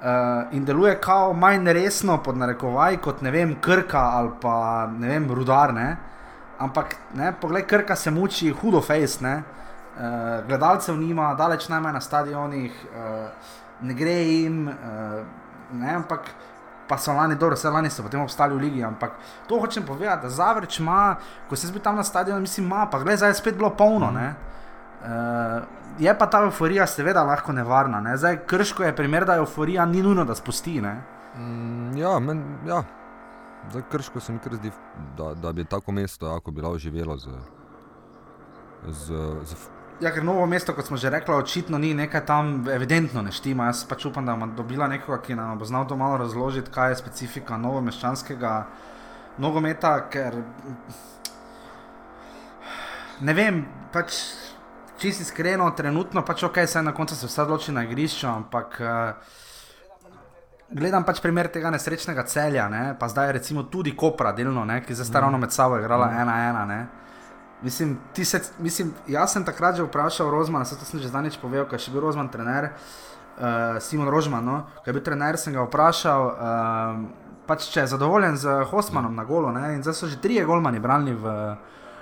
[0.04, 0.10] Uh,
[0.52, 5.30] in deluje kao manj resno, pod narekovaj, kot ne vem, krka ali pa ne vem,
[5.32, 5.72] rudar.
[5.74, 5.96] Ne?
[6.60, 12.82] Ampak, ne, poglej, krka se muči, hudo face, uh, gledalcev nima, daleč najmanj na stadionih.
[12.92, 13.54] Uh,
[13.88, 15.24] ne gre jim, uh,
[15.72, 16.28] ne, ampak
[16.88, 18.84] pa so lani dobro, vse lani so potem obstali v Ligi.
[18.84, 19.16] Ampak
[19.48, 21.16] to hočem povedati, da Zavrč ima,
[21.50, 24.12] ko se zbi tam na stadionu, mislim, ima, pa gledaj, zdaj je spet bilo polno.
[24.12, 24.16] Mm.
[24.16, 24.52] Uh,
[26.00, 28.02] je pa ta euforija seveda lahko nevarna.
[28.02, 28.18] Ne?
[28.18, 30.82] Zdaj, krško je primer, da euforija ni nujno, da spusti.
[30.82, 32.84] Mm, ja, men, ja.
[33.70, 34.72] Zdaj, krško se mi zdi,
[35.18, 37.30] da, da bi tako mesto lahko bilo živelo z,
[38.88, 39.14] z,
[39.44, 39.56] z
[40.02, 43.70] Ja, ker novo mesto, kot smo že rekli, očitno ni nekaj tam, evidentno ne štima.
[43.70, 46.92] Jaz pač upam, da bomo dobila nekoga, ki nam bo znal to malo razložiti, kaj
[46.92, 48.54] je specifika novomeščanskega
[49.38, 49.94] nogometa.
[50.10, 50.42] Ker
[53.22, 53.62] ne vem,
[53.94, 54.18] pač
[54.98, 58.78] čisto iskreno, trenutno pač ok, se na koncu se vse odloči na igrišču, ampak.
[58.82, 59.42] Uh,
[60.74, 62.96] Gledam pač primer tega nesrečnega celja, ne?
[62.98, 64.80] pa zdaj recimo tudi Kopra, delno, ne?
[64.82, 66.22] ki je zdaj ravno med sabo igrala mm.
[66.24, 66.78] ena ena.
[67.62, 71.68] Mislim, se, mislim, jaz sem takrat že vprašal Rozmana, se to sem že zdaj povedal,
[71.70, 74.64] kaj je še bil Rozman trener, uh, Simon Rožman, no?
[74.82, 77.06] kaj je bil trener, sem ga vprašal, uh,
[77.48, 79.54] pač, če je zadovoljen z Hostmanom na golo.
[79.54, 79.76] Ne?
[79.78, 81.56] In zdaj so že trije golmani branili v,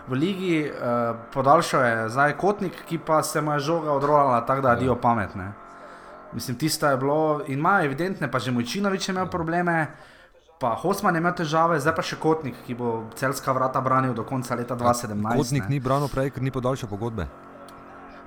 [0.07, 4.61] v ligi, uh, podaljšal je zdaj kotnik, ki pa se mu je žoga odrolala tako,
[4.61, 5.51] da je dio pametne.
[6.33, 9.87] Mislim, tisto je bilo in ima evidentne, pa že Mojčinovič je imel probleme
[10.61, 14.53] pa Hosman ima težave, zdaj pa še Kotnik, ki bo celska vrata branil do konca
[14.55, 15.41] leta 2017.
[15.41, 15.73] Kotnik ne.
[15.73, 17.25] ni branil prej, ker ni podaljšal pogodbe.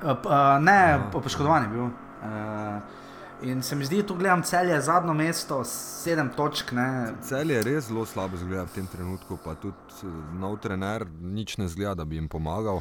[0.02, 0.78] Uh, uh, ne,
[1.14, 1.86] poškodovan je bil.
[2.26, 3.03] Uh,
[3.42, 6.72] In se mi zdi, da tu gledam celje, zadnjo mesto, sedem točk.
[6.72, 7.12] Ne.
[7.22, 11.68] Celje je res zelo slabo zgleda v tem trenutku, pa tudi nov trener, nič ne
[11.68, 12.80] zgleda, da bi jim pomagal.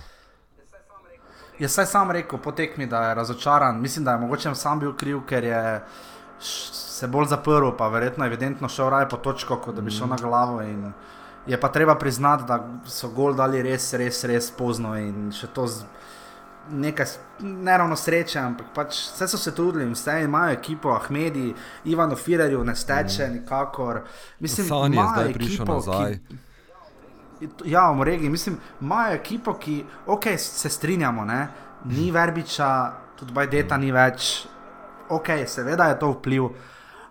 [1.60, 3.82] Jaz sem rekel, potekmi, da je razočaran.
[3.82, 5.82] Mislim, da je mogoče sam bil kriv, ker je
[6.44, 10.18] se bolj zaprl, pa verjetno evidentno šel raje po točko, kot da bi šel na
[10.22, 10.62] glavo.
[11.48, 15.68] Je pa treba priznati, da so gol dali res, res, res pozno in še to
[15.68, 15.84] z
[16.72, 17.06] nekaj
[17.40, 21.54] neravno sreče, ampak pač vse so se trudili, vse imajo ekipo, Ahmedi,
[21.86, 23.34] Ivano Firerju, ne steče mm.
[23.34, 24.02] nikakor.
[24.40, 26.18] Mislim, da je zdaj prišel nazaj.
[26.30, 26.38] Ki,
[27.66, 31.48] ja, v regiji, mislim, imajo ekipo, ki, ok, se strinjamo, ne?
[31.86, 34.46] ni verbiča, tudi Bajdeta ni več,
[35.12, 36.46] ok, seveda je to vpliv,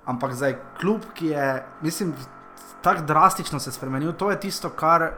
[0.08, 1.48] ampak zdaj kljub, ki je,
[1.82, 2.14] mislim,
[2.82, 5.10] tako drastično se spremenil, to je tisto, kar,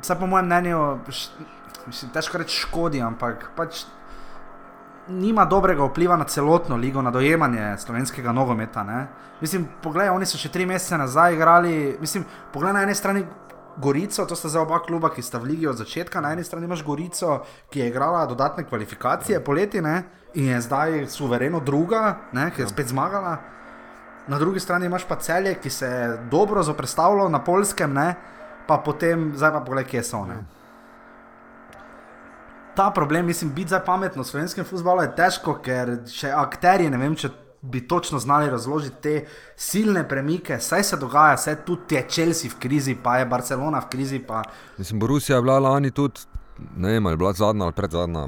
[0.00, 0.80] vse po mojem mnenju,
[1.86, 3.84] mislim, težko reči škodi, ampak pač.
[5.10, 8.84] Nima dobrega vpliva na celotno ligo, na dojemanje slovenskega nogometa.
[8.86, 8.98] Ne?
[9.40, 11.96] Mislim, poglej, oni so še tri mesece nazaj igrali.
[12.00, 13.24] Mislim, poglej na eni strani
[13.80, 16.20] Gorico, to sta zdaj oba kluba, ki sta v ligi od začetka.
[16.20, 20.02] Na eni strani imaš Gorico, ki je igrala dodatne kvalifikacije poleti ne?
[20.34, 22.50] in je zdaj suvereno druga, ne?
[22.54, 22.68] ki je ja.
[22.68, 23.38] spet zmagala.
[24.28, 28.14] Na drugi strani imaš pa celje, ki se je dobro zoprstavilo na polskem, ne?
[28.66, 30.24] pa potem, zdaj pa pogledaj, kje so.
[30.26, 30.44] Ne?
[32.80, 36.96] Ta problem, mislim, biti zdaj pametno v slovenskem futbalu je težko, ker še akterji, ne
[36.96, 37.28] vem, če
[37.60, 39.12] bi točno znali razložiti te
[39.56, 43.90] silne premike, saj se dogaja, saj tudi je Chelsea v krizi, pa je Barcelona v
[43.92, 44.22] krizi.
[44.24, 44.40] Pa...
[44.78, 46.24] Mislim, Borussia je bila lani tudi.
[46.76, 48.26] Ne vem, ali je bila zadnja ali predzadnja,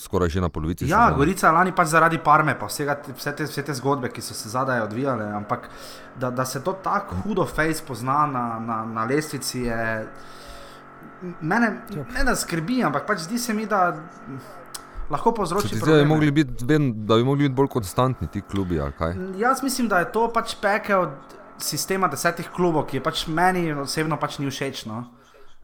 [0.00, 0.88] skoraj že na polovici.
[0.88, 4.24] Ja, Gorica je lani pač zaradi parme, pa vsega, vse, te, vse te zgodbe, ki
[4.24, 5.28] so se zadaj odvijale.
[5.32, 5.68] Ampak
[6.16, 10.06] da, da se to tako hudo face pozna na, na, na lestvici, je
[11.40, 11.70] mene
[12.14, 13.94] ne da skrbi, ampak pač zdi se mi, da
[15.10, 15.86] lahko povzroči to.
[15.86, 18.80] Da bi mogli biti bolj konstantni ti klubi.
[19.38, 21.10] Jaz mislim, da je to pač pekel
[21.58, 24.86] sistema desetih klubov, ki je pač meni osebno pač ni všeč.
[24.90, 25.04] No.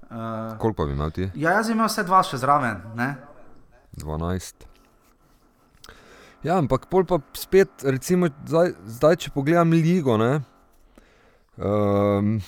[0.09, 1.31] Uh, Koliko bi imel ti?
[1.35, 2.81] Ja, jaz imam vse dva še zraven.
[2.97, 3.15] Ne?
[3.99, 4.69] 12.
[6.47, 10.15] Ja, ampak pol pa spet, recimo, zdaj, zdaj če pogledam ligo.
[11.59, 12.39] Um,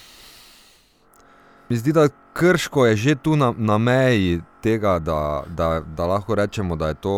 [1.70, 6.34] mi zdi, da krško je že tu na, na meji tega, da, da, da lahko
[6.34, 7.14] rečemo, da je to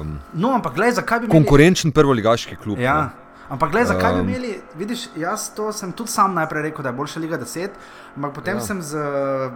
[0.00, 1.28] um, no, ampak, gled, imeli...
[1.28, 2.78] konkurenčen prvoligaški klub.
[2.78, 3.10] Ja.
[3.48, 6.96] Ampak, gledaj, zakaj bi imeli, vidiš, jaz to sem tudi sam najprej rekel, da je
[6.96, 7.76] boljša Liga 10,
[8.16, 8.60] ampak potem ja.
[8.60, 9.04] sem z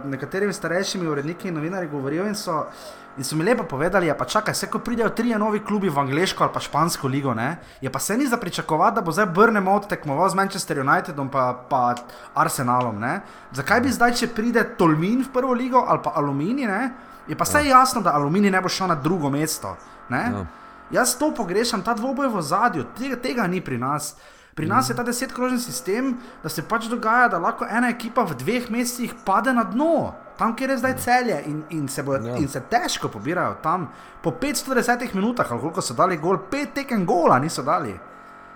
[0.05, 2.67] nekaterimi starejšimi uredniki in novinarji govoril in so,
[3.17, 5.99] in so mi lepo povedali, ja, pa čakaj, se ko pridejo trije novi klubi v
[5.99, 9.25] angliško ali pa špansko ligo, ne, je pa se ni za pričakovati, da bo zdaj
[9.25, 11.95] Brnemo odtekmoval z Manchester Unitedom pa, pa
[12.35, 13.21] Arsenalom, ne.
[13.51, 16.93] Zakaj bi zdaj, če pride Tolmin v prvo ligo ali pa Alumini, ne,
[17.27, 17.79] je pa vse ja.
[17.79, 19.75] jasno, da Alumini ne bo šel na drugo mesto,
[20.09, 20.25] ne.
[20.29, 20.45] Ja.
[20.91, 24.15] Jaz to pogrešam, ta dvoboj v zadju, tega, tega ni pri nas.
[24.55, 28.35] Pri nas je ta desetkrožni sistem, da se pač dogaja, da lahko ena ekipa v
[28.35, 32.35] dveh mesecih pade na dno, tam, kjer je zdaj celje in, in, se, bo, ja.
[32.35, 33.87] in se težko pobirajo tam.
[34.23, 37.93] Po 510 minutah, ali koliko so dali gol, pet tekem gola niso dali.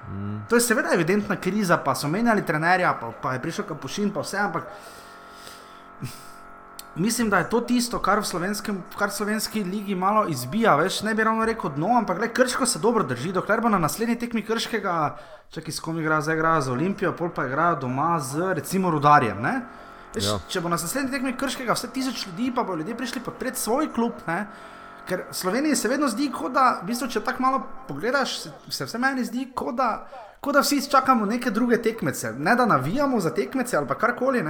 [0.09, 0.41] Mm.
[0.49, 4.25] To je seveda evidentna kriza, pa so menjali trenerja, pa, pa je prišel kapušin, pa
[4.25, 4.67] vse, ampak
[6.95, 8.23] mislim, da je to tisto, kar v,
[8.97, 10.75] kar v slovenski ligi malo izbija.
[10.75, 13.31] Veš, ne bi ravno rekel dno, ampak le krško se dobro drži.
[13.31, 15.17] Dokler bo na naslednji tekmi krškega,
[15.49, 19.41] če s kom igra, zdaj igra z Olimpijo, pol pa igra doma z recimo rudarjem.
[20.13, 20.37] Veš, ja.
[20.47, 23.89] Če bo na naslednji tekmi krškega vse tisoč ljudi, pa bo ljudje prišli podpreti svoj
[23.93, 24.21] klub.
[24.27, 24.45] Ne?
[25.07, 28.37] Ker Sloveniji se vedno zdi, da, v bistvu, če tako malo pogledaš,
[28.69, 30.07] se vse meni zdi, kot da,
[30.39, 32.31] ko da vsi čakamo neke druge tekmece.
[32.37, 34.45] Ne da navijamo za tekmece ali karkoli,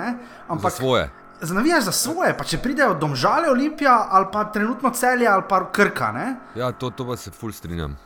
[0.48, 1.10] ampak za svoje
[1.46, 6.12] znavijaš za svoje, pa če pridejo domžale Olimpija ali pa trenutno celje ali pa krka.
[6.12, 6.36] Ne?
[6.56, 7.98] Ja, to, to pa se ful strinjam.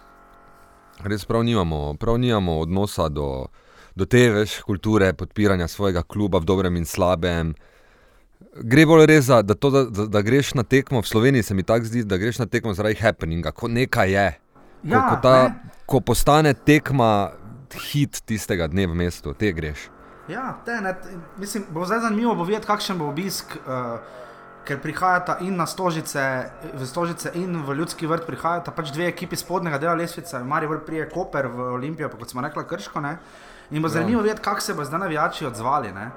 [1.04, 3.48] Res prav nimamo, prav nimamo odnosa do,
[3.96, 7.54] do te veš, kulture podpiranja svojega kluba v dobrem in slabem.
[8.58, 11.64] Gre bolj res za to, da, da, da greš na tekmo v Sloveniji, se mi
[11.64, 14.30] tako zdi, da greš na tekmo zaradi happeninga, ko nekaj je.
[14.82, 15.76] Ko, ja, ko, ta, ne?
[15.86, 17.12] ko postane tekma
[17.92, 19.90] hit tistega dne v mestu, te greš.
[20.28, 20.96] Ja, te, ne,
[21.38, 24.00] mislim, bo zdaj zanimivo bo videti, kakšen bo obisk, uh,
[24.68, 26.22] ker prihajata in na stožice,
[26.74, 31.08] v stožice in v ljudski vrt, prihajata pač dve ekipi spodnjega dela lesvice, Marijo prije
[31.10, 33.02] Koper v Olimpijo, pa kot smo rekli, Krško.
[33.02, 33.18] Ne?
[33.72, 34.00] In bo ja.
[34.00, 35.92] zanimivo videti, kako se bo zdaj navijači odzvali.
[35.96, 36.10] Ne?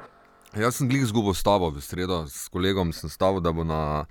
[0.58, 4.04] Jaz sem glih zgubil stavo v sredo, s kolegom sem stavil, da bo na,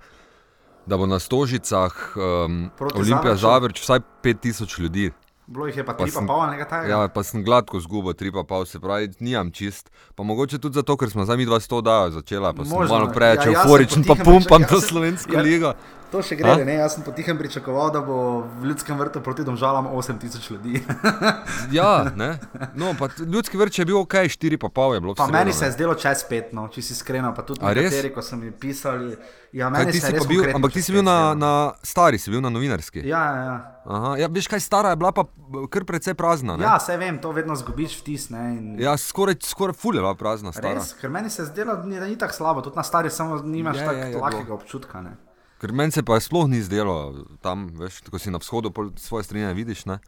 [0.88, 5.10] da bo na stožicah um, Olimpija Zavrč vsaj 5000 ljudi.
[5.50, 6.90] Bilo jih je pa, pa tri, pa pol, nekaj takega.
[6.94, 9.90] Ja, pa sem gladko zgubil, tri pa pol, se pravi, nijam čist.
[10.14, 12.94] Pa mogoče tudi zato, ker smo za mi dva sto dajo začela, pa Možno, sem
[12.94, 15.72] malo preveč ja, euforičen, pa pumpam to slovensko ja, ligo.
[16.10, 16.74] To še gre, ne?
[16.80, 20.82] jaz sem potihem pričakoval, da bo v ljudskem vrtu proti domžalam 8000 ljudi.
[21.78, 22.32] ja, ne.
[22.74, 25.14] No, ljudski vrt je bil ok, 4 pa pol je bilo.
[25.14, 28.10] Pa sredo, meni se je zdelo čez 5, no, če si iskren, pa tudi nekateri,
[28.14, 29.14] ko so mi pisali.
[29.54, 31.52] Ja, meni se je bil, ampak ti si bil na, na
[31.86, 33.06] stari, si bil na novinarski.
[33.06, 33.46] Ja, ja.
[33.46, 33.56] ja.
[33.90, 35.24] Aha, ja, veš kaj, stara je bila pa
[35.70, 36.58] kar precej prazna.
[36.58, 36.66] Ne?
[36.66, 38.28] Ja, se vem, to vedno zgubiš vtis.
[38.34, 38.76] In...
[38.82, 40.52] Ja, skoraj, skoraj ful je bila prazna.
[40.58, 43.78] Res, ker meni se je zdelo, da ni tako slabo, tudi na stari, samo nimaš
[43.78, 45.02] ja, tako ja, ja, lahkega občutka.
[45.06, 45.16] Ne?
[45.60, 49.52] Ker meni se pa sploh ni zdelo tam, veš, ko si na vzhodu svoje strine
[49.54, 49.84] vidiš.
[49.86, 49.98] Ne?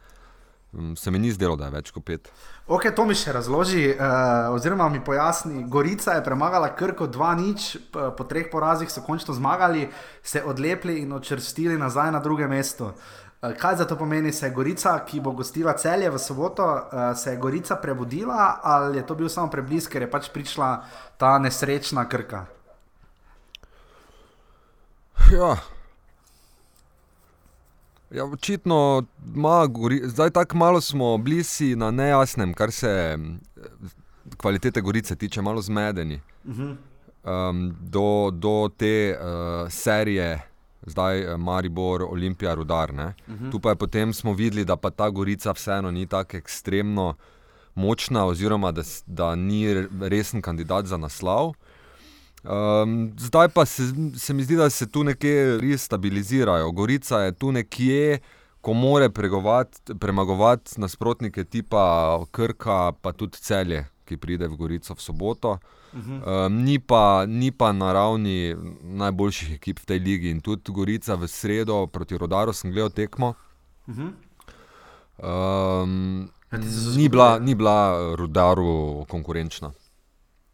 [0.73, 2.29] Mm, se mi ni zdelo, da je več kot pet.
[2.65, 5.61] Ok, to mi še razloži, uh, oziroma mi pojasni.
[5.69, 7.83] Gorica je premagala Krko 2-0,
[8.17, 9.85] po treh porazih so končno zmagali,
[10.25, 12.89] se odlepili in očrstili nazaj na druge mesto.
[12.89, 17.13] Uh, kaj za to pomeni, se je Gorica, ki bo gostila celje v soboto, uh,
[17.13, 20.73] se je Gorica prebudila ali je to bil samo preblisk, ker je pač prišla
[21.21, 22.47] ta nesrečna Krka?
[25.33, 25.57] Ja.
[28.11, 29.03] Ja, očitno
[29.35, 29.67] ima,
[30.03, 33.17] zdaj tako malo smo blizu na nejasnem, kar se
[34.37, 36.21] kvalitete gorice tiče, malo zmedeni.
[36.45, 40.41] Um, do, do te uh, serije,
[40.85, 42.91] zdaj eh, Maribor, Olimpija, Rudar.
[42.91, 43.51] Uh -huh.
[43.51, 47.13] Tu pa je potem smo videli, da pa ta gorica vseeno ni tako ekstremno
[47.75, 51.53] močna, oziroma da, da ni resen kandidat za naslov.
[52.43, 53.83] Um, zdaj pa se,
[54.17, 56.71] se mi zdi, da se tu nekje res stabilizirajo.
[56.71, 58.19] Gorica je tu nekje,
[58.61, 59.09] ko more
[59.99, 65.57] premagovati nasprotnike tipa Krka, pa tudi celje, ki pride v Gorico v soboto.
[65.93, 71.15] Um, ni, pa, ni pa na ravni najboljših ekip v tej ligi in tudi Gorica
[71.15, 73.35] v sredo proti Rodaru sem gledal tekmo.
[75.21, 76.27] Um,
[76.97, 79.71] ni, bila, ni bila Rodaru konkurenčna.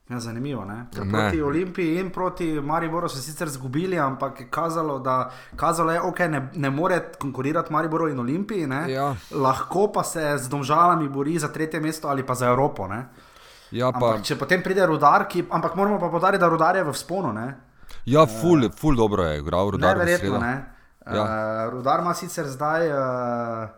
[0.09, 0.85] Ja, zanimivo je.
[0.91, 1.43] Proti ne.
[1.43, 6.49] Olimpiji in proti Mariboru so sicer izgubili, ampak je kazalo, da kazalo je, okay, ne,
[6.53, 8.69] ne more konkurirati Mariboru in Olimpiji.
[8.87, 9.15] Ja.
[9.31, 12.89] Lahko pa se z domžalami bori za tretje mesto ali pa za Evropo.
[13.71, 13.97] Ja, pa...
[13.97, 15.45] ampak, če potem pride rudar, ki...
[15.49, 17.33] ampak moramo pa podariti, da rudar je v sponu.
[17.33, 17.55] Ne?
[18.05, 19.97] Ja, ful, uh, ful dobro je, igral rudar.
[19.97, 20.39] Neverjetno.
[20.41, 20.65] Ne?
[21.05, 21.21] Ja.
[21.21, 22.89] Uh, rudar ima sicer zdaj.
[22.89, 23.69] Uh,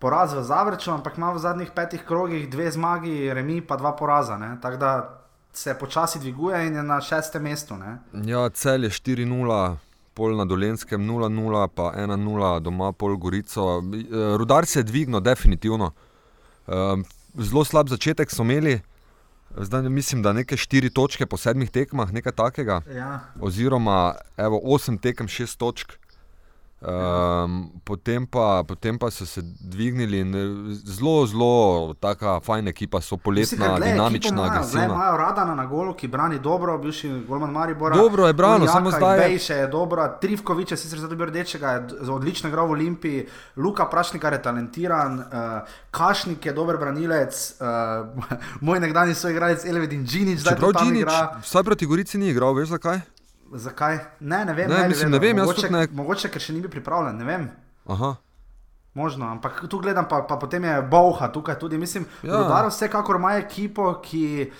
[0.00, 4.38] Poraz v Zavrču, ampak ima v zadnjih petih krogih dve zmagi, remi pa dva poraza.
[4.62, 5.19] Tako da
[5.52, 7.76] se počasi dviguje in je na šestem mestu.
[7.76, 7.98] Ne?
[8.24, 9.76] Ja, cel je 4-0,
[10.14, 13.80] pol na Dolenskem 0-0, pa 1-0 doma, pol Gorico.
[13.80, 15.92] Eh, rudar se je dvignil, definitivno.
[16.68, 17.02] Ehm,
[17.38, 18.80] zelo slab začetek so imeli.
[19.50, 22.82] Zdaj mislim, da nekaj štiri točke po sedmih tekmah, nekaj takega.
[22.94, 23.20] Ja.
[23.40, 25.99] Oziroma, evo, osem tekem, šest točk.
[26.80, 33.00] Um, potem, pa, potem pa so se dvignili in eh, zelo, zelo tako fajna ekipa,
[33.00, 34.84] so poletna, Mislim, dinamična, agresivna.
[34.84, 37.92] Imajo Radana na golu, ki brani dobro, bivši Golman Maribor.
[37.96, 39.18] Dobro je branil, samo zdaj.
[39.18, 43.84] Bejše je dobro, Trivkovič je sicer za dober rdečega, je odlično igral v Olimpiji, Luka
[43.84, 45.24] Prašnikar je talentiran, uh,
[45.90, 48.08] Kašnik je dober branilec, uh,
[48.66, 51.08] moj nekdani soigralec Elvedin Džinič, zdaj pa Džinič.
[51.42, 53.19] Vsaj proti Gorici ni igral, veš zakaj?
[53.50, 53.98] Zakaj?
[54.20, 54.70] Ne, ne vem.
[54.70, 55.86] Ne, ne, mislim, ne vem mogoče, ne...
[55.92, 57.18] mogoče, ker še ni bil pripravljen.
[57.18, 57.46] Ne vem.
[57.90, 58.14] Aha.
[58.94, 61.78] Možno, ampak tu gledam, pa, pa potem je Bauha tukaj tudi.
[61.78, 62.68] Mislim, da ja.
[62.68, 64.50] vsekakor ima ekipo, ki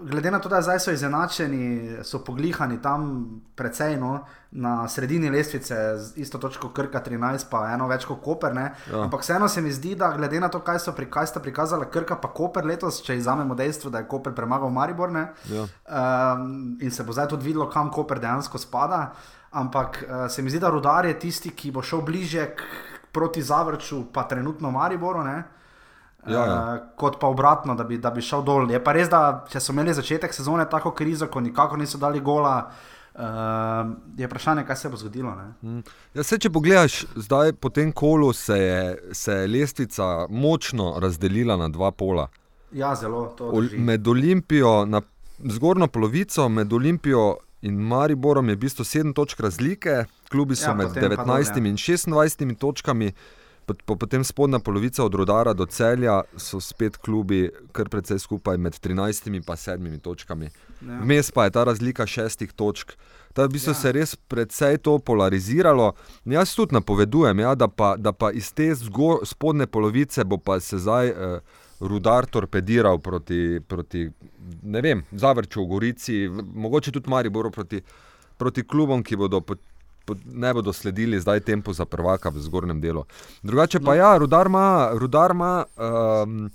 [0.00, 5.74] glede na to, da zdaj so izenačeni, so poglihani tam precej no, na sredini lestvice,
[5.98, 8.56] z isto točko Krka 13, pa eno več kot Koper.
[8.56, 8.72] Ja.
[9.02, 12.18] Ampak vseeno se mi zdi, da glede na to, kaj so pri, kaj prikazali Krka
[12.20, 15.66] pa Koper letos, če izamemo dejstvo, da je Koper premagal Maribor ne, ja.
[15.86, 19.12] um, in se bo zdaj tudi videlo, kam Koper dejansko spada.
[19.56, 22.66] Ampak uh, se mi zdi, da rudar je tisti, ki bo šel bliže k,
[23.12, 25.22] proti Zavrču, pa trenutno Mariboru.
[25.24, 25.44] Ne.
[26.26, 26.74] Ja, ja.
[26.74, 28.70] Uh, kot pa obratno, da bi, da bi šel dol.
[28.70, 32.20] Je pa res, da če so imeli začetek sezone tako krizo, ko nikako niso dali
[32.20, 32.56] gola,
[33.14, 35.36] uh, je vprašanje, kaj se bo zgodilo.
[35.62, 35.84] Mm.
[36.14, 41.56] Ja, se, če pogledaš, zdaj po tem kolu se je, se je lestvica močno razdelila
[41.56, 42.28] na dva pola.
[42.72, 43.30] Ja, zelo.
[43.78, 45.02] Med Olimpijo, na
[45.38, 47.36] zgornjo polovico, med Olimpijo.
[47.66, 52.58] In Mariborom je v bistvu 7 točk razlike, klubi so ja, med 19 in 26
[52.60, 53.45] točkami, po,
[53.86, 59.26] potem spodnja polovica od Rodara do celja so spet klubi, kar precej skupaj med 13
[59.26, 60.50] in 7 točkami.
[60.80, 60.98] Ja.
[61.02, 62.92] Vmes pa je ta razlika šestih točk.
[63.36, 63.92] Da bi se ja.
[63.92, 65.92] res precej to polariziralo.
[66.24, 70.60] Jaz tudi napovedujem, ja, da, pa, da pa iz te zgor, spodne polovice bo pa
[70.60, 71.40] se zdaj eh,
[71.80, 74.10] rudar torpediral proti, proti
[74.62, 77.82] ne vem, Zavrču v Gorici, mogoče tudi Mariboru proti,
[78.36, 79.40] proti klubom, ki bodo
[80.24, 83.04] ne bodo sledili zdaj tempo za prvaka v zgornjem delu.
[83.42, 83.94] Drugače pa no.
[83.94, 86.50] ja, rudar ima, rudar ima um,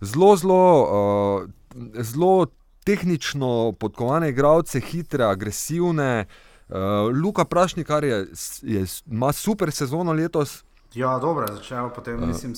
[0.00, 2.46] zelo, zelo, uh, zelo
[2.84, 6.26] tehnično podkovane igralce, hitre, agresivne.
[6.68, 6.76] Uh,
[7.22, 8.26] Luka Prašnik, kar je,
[8.62, 10.64] je, ima super sezono letos.
[10.94, 12.54] Ja, dobro, začel potem, uh, mislim.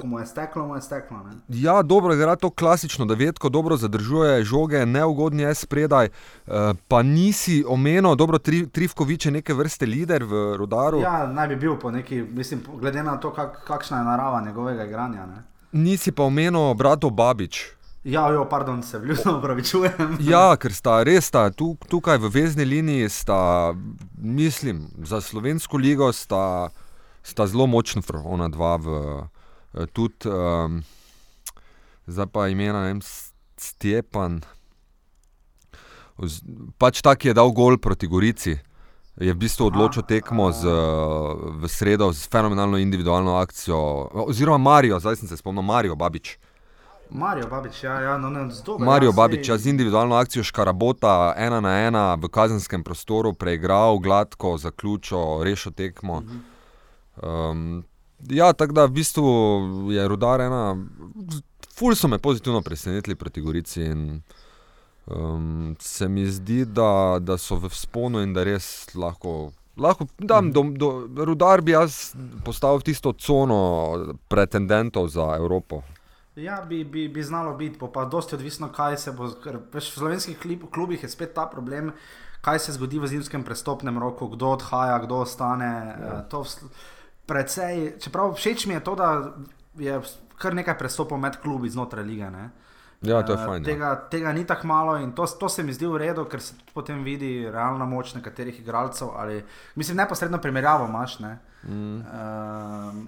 [0.00, 1.18] Ko mu je steklo, mu je steklo.
[1.22, 1.32] Ne?
[1.48, 6.08] Ja, dobro, gre to klasično, da vedko dobro zadržuje žoge, neugodni je spredaj.
[6.46, 6.52] Uh,
[6.88, 11.00] pa nisi omenil, dobro, tri, Trivkovič je neke vrste lider v rodaru.
[11.00, 14.84] Ja, naj bi bil po neki, mislim, glede na to, kak, kakšna je narava njegovega
[14.84, 15.26] igranja.
[15.26, 15.42] Ne?
[15.72, 17.74] Nisi pa omenil bratov Babič.
[18.04, 20.16] Ja, jo, pardon, se vljudno upravičujem.
[20.32, 23.72] ja, ker sta res ta, tu, tukaj v vezni liniji, sta,
[24.20, 26.68] mislim, za slovensko ligo sta,
[27.22, 28.98] sta zelo močna, ona dva v.
[29.92, 30.82] Tudi um,
[32.06, 33.00] zdaj pa imena, ne vem,
[33.56, 34.40] Stepan.
[36.78, 38.54] Pač tak je dal gol proti Gorici.
[39.14, 40.66] Je v bistvu odločil tekmo z,
[41.62, 44.10] v sredo z fenomenalno individualno akcijo.
[44.26, 46.34] Oziroma Marijo, zdaj sem se spomnil, Marijo Babič.
[47.14, 51.34] Marijo Babič, ja, ja, no, ne, zdobe, Marijo ja, Babič, ja, z individualno akcijo Škarabota,
[51.38, 56.22] ena na ena v kazenskem prostoru, preigral, gladko, zaključil, rešil tekmo.
[57.22, 57.84] Um,
[58.30, 59.26] Ja, tako da v bistvu
[59.92, 60.76] je rudar ena.
[61.74, 63.82] Ful so me pozitivno presenetili proti Gorici.
[63.82, 64.20] In,
[65.06, 69.52] um, se mi zdi, da, da so v sponu in da res lahko.
[69.76, 72.14] lahko da, do, do, rudar bi jaz
[72.44, 75.82] postavil tisto cono pretendentov za Evropo.
[76.36, 79.28] Ja, bi, bi, bi znalo biti, pa, dosti odvisno, kaj se bo.
[79.72, 81.92] Veš, v slovenskih klip, klubih je spet ta problem,
[82.42, 85.70] kaj se zgodi v zimskem prestopnem roku, kdo odhaja, kdo ostane.
[86.00, 86.26] Ja.
[86.32, 86.93] Uh,
[87.26, 89.08] Predvsej, čeprav všeč mi je to, da
[89.80, 90.00] je
[90.38, 92.30] kar nekaj prestopov med klubi znotraj lige.
[92.30, 92.50] Ne?
[93.04, 93.62] Ja, to je fajn.
[93.62, 96.40] Uh, tega, tega ni tako malo in to, to se mi zdi v redu, ker
[96.40, 99.12] se potem vidi realna moč nekaterih igralcev.
[99.16, 99.42] Ali,
[99.74, 101.18] mislim, neposredno primerjavo imaš.
[101.24, 101.38] Ne?
[101.68, 102.00] Mm.
[102.00, 103.04] Uh,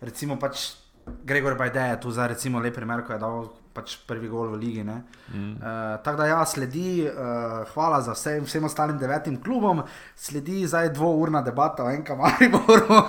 [0.00, 0.81] recimo pač
[1.24, 4.58] Gregor Bajde je tu za recimo lep primer, ko je dal pač prvi gol v
[4.60, 4.84] Ligi.
[4.84, 4.96] Mm.
[5.32, 9.82] Uh, Tako da ja, sledi, uh, hvala za vse, vsem ostalim devetim klubom,
[10.16, 13.00] sledi zdaj dvourna debata o enkem Mariboru.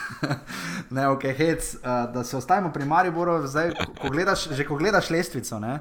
[0.96, 3.72] ne, ok, hec, uh, da se ostavimo pri Mariboru, zdaj,
[4.02, 5.58] ko gledaš, že ko gledaš lestvico.
[5.58, 5.80] Ne,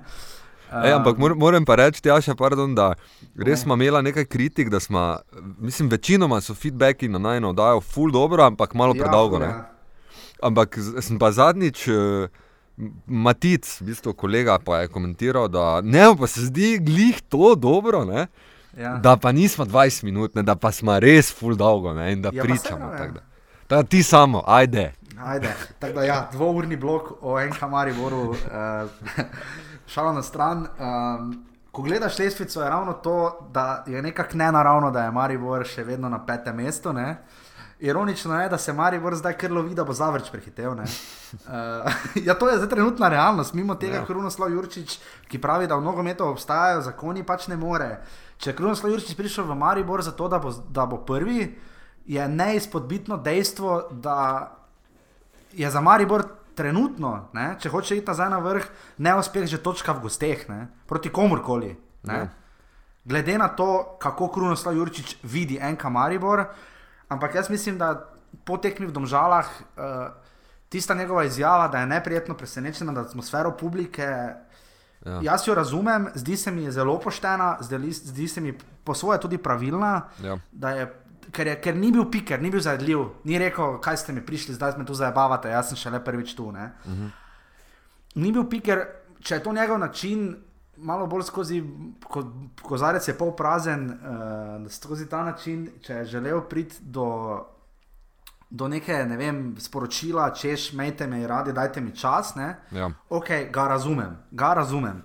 [0.65, 2.95] Ej, ampak moram pa reči, Tjaša, pardon, da
[3.37, 5.19] res smo imeli nekaj kritik, da smo,
[5.61, 9.43] mislim, večinoma so feedbacki na najno oddajo full dobro, ampak malo ja, predolgo.
[9.43, 9.74] Ja.
[10.43, 12.43] Ampak sem pa zadnjič, uh,
[13.07, 18.03] Matic, v bistvu kolega, pa je komentiral, da ne, pa se zdi glih to dobro,
[18.77, 18.97] ja.
[18.99, 22.31] da pa nismo 20 minut, ne, da pa smo res full dolgo ne, in da
[22.33, 22.91] ja, pričamo.
[22.91, 22.97] Ja.
[22.97, 23.21] Tak, da.
[23.69, 24.93] Da, ti samo, ajde.
[25.23, 25.55] ajde.
[25.81, 28.37] Da, ja, dvourni blok o enem Mariboru, uh,
[29.93, 30.67] šalo na stran.
[30.79, 35.83] Um, ko gledaš lestvico, je ravno to, da je nekako nenaravno, da je Maribor še
[35.83, 36.93] vedno na petem mestu.
[36.93, 37.17] Ne.
[37.79, 40.71] Ironično je, da se Maribor zdaj kar lovi, da bo zavrč prehitev.
[40.71, 40.79] Uh,
[42.27, 44.05] ja, to je zdaj trenutna realnost, mimo tega, ja.
[44.05, 47.97] Krunoslav Jurčič, ki pravi, da v nogometu obstajajo zakoni, pač ne more.
[48.37, 51.49] Če je Krunoslav Jurčič prišel v Maribor zato, da bo, da bo prvi,
[52.05, 54.51] je neizpodbitno dejstvo, da
[55.51, 56.23] je za Maribor
[56.55, 58.69] trenutno, ne, če hoče iti nazaj na vrh,
[59.03, 61.75] neuspeh že točka v gosteh, ne, proti komorkoli.
[62.07, 62.27] Ja.
[63.05, 66.45] Glede na to, kako Krunoslav Jurčič vidi enka Maribor.
[67.09, 68.09] Ampak jaz mislim, da
[68.45, 69.47] po tekmi v Domžalah,
[69.77, 69.83] uh,
[70.69, 74.03] tista njegova izjava, da je neprijetno presenečena nad atmosfero publike.
[75.05, 75.19] Ja.
[75.21, 79.37] Jaz jo razumem, zdi se mi zelo poštena, zdi, zdi se mi po svoje tudi
[79.37, 80.01] pravilna.
[80.23, 80.37] Ja.
[80.69, 80.87] Je,
[81.31, 84.55] ker, je, ker ni bil piker, ni bil zajedljiv, ni rekel, kaj ste mi prišli,
[84.55, 86.45] zdaj me tu zabavate, jaz sem šele prvič tu.
[86.45, 86.65] Uh mhm.
[86.85, 87.09] -huh.
[88.15, 88.85] Ni bil piker,
[89.19, 90.35] če je to njegov način,
[90.77, 91.63] malo bolj skozi,
[92.03, 92.23] ko,
[92.61, 97.07] kozarec je pol prazen, uh, skozi ta način, če je želel priti do,
[98.49, 102.33] do neke ne vem, sporočila, češ, mejte me, radi, dajte mi čas.
[102.71, 102.89] Ja.
[103.09, 105.03] Ok, ga razumem, ga razumem.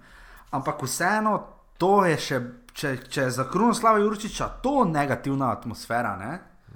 [0.50, 1.38] Ampak vseeno,
[1.78, 2.40] to je še,
[2.72, 6.16] če, če je za Krunoslava Jurčiča to negativna atmosfera.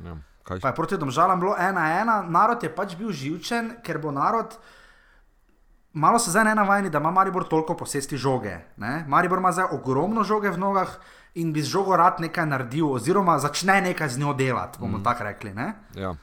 [0.05, 0.17] Ja.
[0.45, 4.59] Pa je proti domžalam bilo ena, ena, narod je pač bil živčen, ker bo narod
[5.95, 8.59] malo se zdaj ne navajeni, da ima Maribor toliko posesti žoge.
[8.77, 9.05] Ne?
[9.09, 10.97] Maribor ima zdaj ogromno žoge v nogah
[11.35, 15.05] in bi z žogo rad nekaj naredil, oziroma začne nekaj z njo delati, bomo mm.
[15.05, 15.55] tako rekli.
[15.95, 16.15] Ja.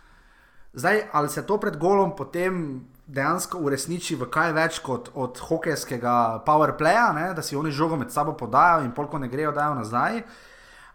[0.74, 6.43] Zdaj, ali se to pred golom potem dejansko uresniči v kaj več kot od hokejskega
[6.45, 10.22] powerplaya, da si oni žogo med sabo podajo in polko ne grejo, dajo nazaj.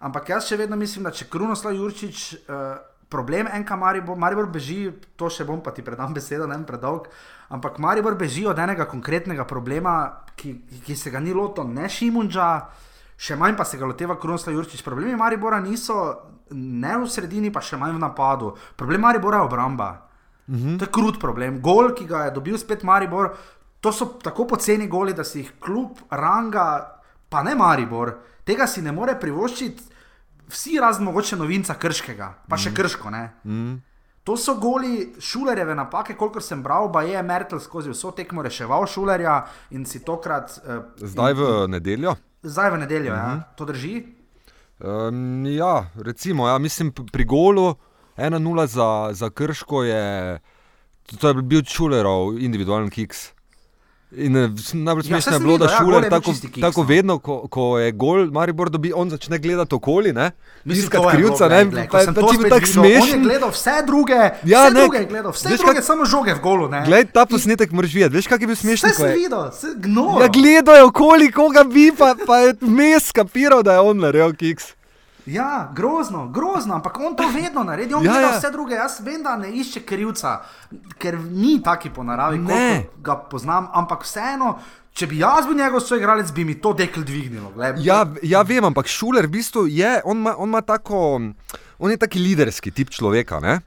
[0.00, 2.34] Ampak jaz še vedno mislim, da če Krunoslav Jurčič.
[2.48, 2.76] Uh,
[3.08, 7.06] problem enka Maribor, Maribor beži, to še bom pa ti predam besedo, ne vem predolg.
[7.54, 12.48] Ampak Maribor beži od enega konkretnega problema, ki, ki se ga ni lotil, ne Šimunča,
[13.16, 14.82] še manj pa se ga loteva Krunoslav Jurčič.
[14.84, 16.00] Problemi Maribora niso
[16.50, 18.54] ne v sredini, pa še manj v napadu.
[18.76, 19.90] Problem Maribora je obramba.
[20.46, 20.78] Mhm.
[20.78, 21.60] To je krut problem.
[21.62, 23.34] Gol, ki ga je dobil spet Maribor,
[23.80, 26.98] to so tako poceni goli, da si jih kljub ranga,
[27.30, 29.95] pa ne Maribor, tega si ne more privoščiti
[30.48, 32.74] vsi razen mogoče novinca krškega, pa še mm.
[32.74, 33.10] krško.
[33.44, 33.76] Mm.
[34.26, 38.86] To so goli šulerjeve napake, kolikor sem bral, pa je Merkel skozi vso tekmo reševal
[38.90, 39.36] šulerja
[39.70, 40.58] in si tokrat.
[40.64, 42.16] Uh, zdaj v nedeljo?
[42.42, 43.28] Zdaj v nedeljo, mm -hmm.
[43.28, 43.34] ja.
[43.34, 43.56] Mhm.
[43.56, 44.04] to drži.
[44.78, 47.74] Um, ja, recimo, ja, mislim, pri golu
[48.16, 50.40] 1-0 za, za krško je,
[51.20, 53.35] to je bil čulerov individualen kiks.
[54.14, 56.86] In eh, najbolj ja, smešno ja, je bilo, da šuler ja, tako, kiks, tako no.
[56.86, 60.14] vedno, ko, ko je gol, Maribor dobi, on začne gledati okoli.
[60.64, 63.02] Mislim, da je krivca, ne vem, pa, pa, če bi tako smešno.
[63.02, 66.06] On je gledal vse druge, ja, vse ne, druge je gledal, vse druge, kak, samo
[66.06, 66.70] žoge v golu.
[66.86, 68.94] Glej, ta posnetek moraš videti, veš, kak je bil smešen.
[68.94, 70.06] Vse si videl, vse gno.
[70.22, 74.75] Ja, gledajo okoli, koga bi, pa, pa je mes kapiral, da je on naredil kiks.
[75.26, 78.38] Ja, grozno, grozno, ampak on to vedno naredi, on ja, gleda ja.
[78.38, 78.74] vse druge.
[78.74, 80.38] Jaz vem, da ne išče krivca,
[80.98, 84.56] ker ni taki po naravi, kot ga poznam, ampak vseeno.
[84.96, 87.50] Če bi jaz bil njegov soigralec, bi mi to dekl dvignilo.
[87.84, 91.02] Ja, ja, vem, ampak šuler v bistvu je, on ima, on ima tako,
[91.78, 93.40] on je taki liderski tip človeka.
[93.44, 93.58] Ne?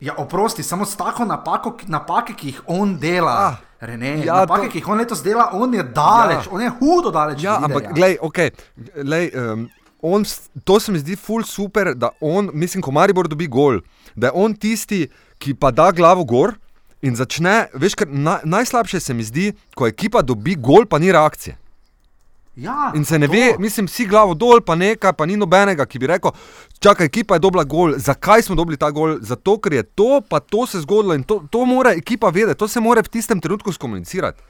[0.00, 3.34] Ja, oprosti, samo s tako napako, napake, ki jih on dela.
[3.48, 4.76] Ah, Rene, ja, napake, to...
[4.76, 6.52] ki jih on letos dela, on je daleč, ja.
[6.52, 7.42] on je hudo daleč.
[7.42, 8.54] Ja, ampak gledaj, okay,
[8.94, 9.66] gledaj, um,
[10.02, 10.24] on,
[10.64, 13.80] to se mi zdi ful super, da on, mislim, ko Maribor dobi gol,
[14.16, 15.06] da je on tisti,
[15.38, 16.54] ki pa da glavo gor
[17.04, 21.12] In začne, veš, kar na, najslabše se mi zdi, ko ekipa dobi gol, pa ni
[21.12, 21.56] reakcije.
[22.56, 23.32] Ja, In se ne to.
[23.32, 26.32] ve, mislim, vsi glavo dol, pa nekaj, pa ni nobenega, ki bi rekel,
[26.80, 27.98] čakaj, ekipa je dobila gol.
[28.00, 29.18] Zakaj smo dobili ta gol?
[29.20, 32.68] Zato, ker je to, pa to se zgodilo in to, to mora ekipa vedeti, to
[32.68, 34.40] se mora v tistem trenutku skomunicirati.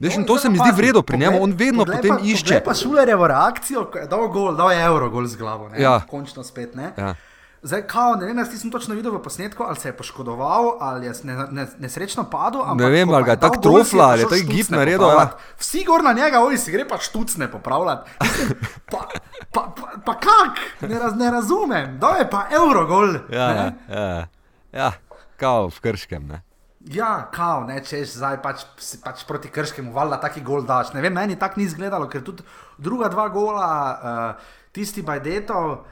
[0.00, 2.62] Veš, in to se mi zdi vredno pri njemu, on vedno Poglej potem pa, išče.
[2.64, 5.68] pa šulerjevo reakcijo, ko je dal gol, dal je evro gol z glavo.
[5.68, 5.82] Ne?
[5.82, 6.00] Ja.
[6.00, 6.74] Končno spet.
[6.74, 6.92] Ne?
[6.96, 7.14] Ja.
[7.62, 11.06] Zdaj, kao, ne vem, jaz nisem točno videl v posnetku, ali se je poškodoval, ali
[11.06, 12.62] je ne, ne, nesrečno padel.
[12.64, 15.26] ampak vem, ko ali ga je tako trofla, ali je prišel tak gib naredil, ja.
[15.58, 18.10] Vsi gor na njega, oj, si gre pa štucne popravljati.
[18.22, 18.48] Mislim,
[18.90, 19.04] Pa,
[19.52, 23.14] pa, pa, pa kak, ne, raz, ne razumem, da je pa evro gol.
[23.28, 23.76] Ja, ne?
[23.92, 24.26] ja,
[24.72, 24.92] ja,
[25.36, 26.26] kao v krškem.
[26.26, 26.42] Ne?
[26.80, 28.62] Ja, kao, ne, češ zdaj pač,
[29.04, 30.94] pač proti krškemu, valjda taki gol daš.
[30.96, 32.40] Ne vem, meni tako ni izgledalo, ker tudi
[32.78, 35.82] druga dva gola, uh, tisti Bajdetov, uh,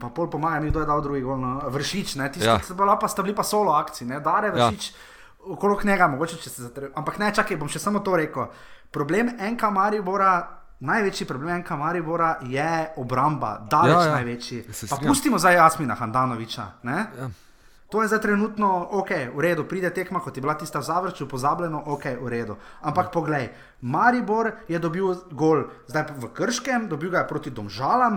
[0.00, 2.58] pa pol pomaga mi, kdo je dal drugi gol, no, vršič, ne, tisti, Ja.
[2.58, 2.60] ja.
[2.60, 4.68] sta, pa, sta bili pa solo akciji, ne, dare Ja.
[4.68, 4.92] vršič.
[5.42, 6.92] Okrog njega, mogoče če se zatreba.
[6.94, 8.46] Ampak ne, čakaj, bom še samo to rekel.
[8.90, 10.48] Problem NK Maribora,
[10.80, 14.08] največji problem NK Maribora je obramba, daleč Ja, ja, ja.
[14.08, 14.14] ja.
[14.14, 14.60] največji.
[14.90, 16.68] Pa pustimo zdaj Jasmina Handanoviča.
[16.82, 17.06] Ne?
[17.18, 17.30] Ja.
[17.92, 21.28] To je zdaj trenutno ok, v redu, pride tekma, kot je bila tista v Zavrču,
[21.28, 22.56] pozabljeno, ok, v redu.
[22.80, 23.50] Ampak poglej,
[23.84, 28.16] Maribor je dobil gol, zdaj v Krškem, dobil ga je proti Domžalam,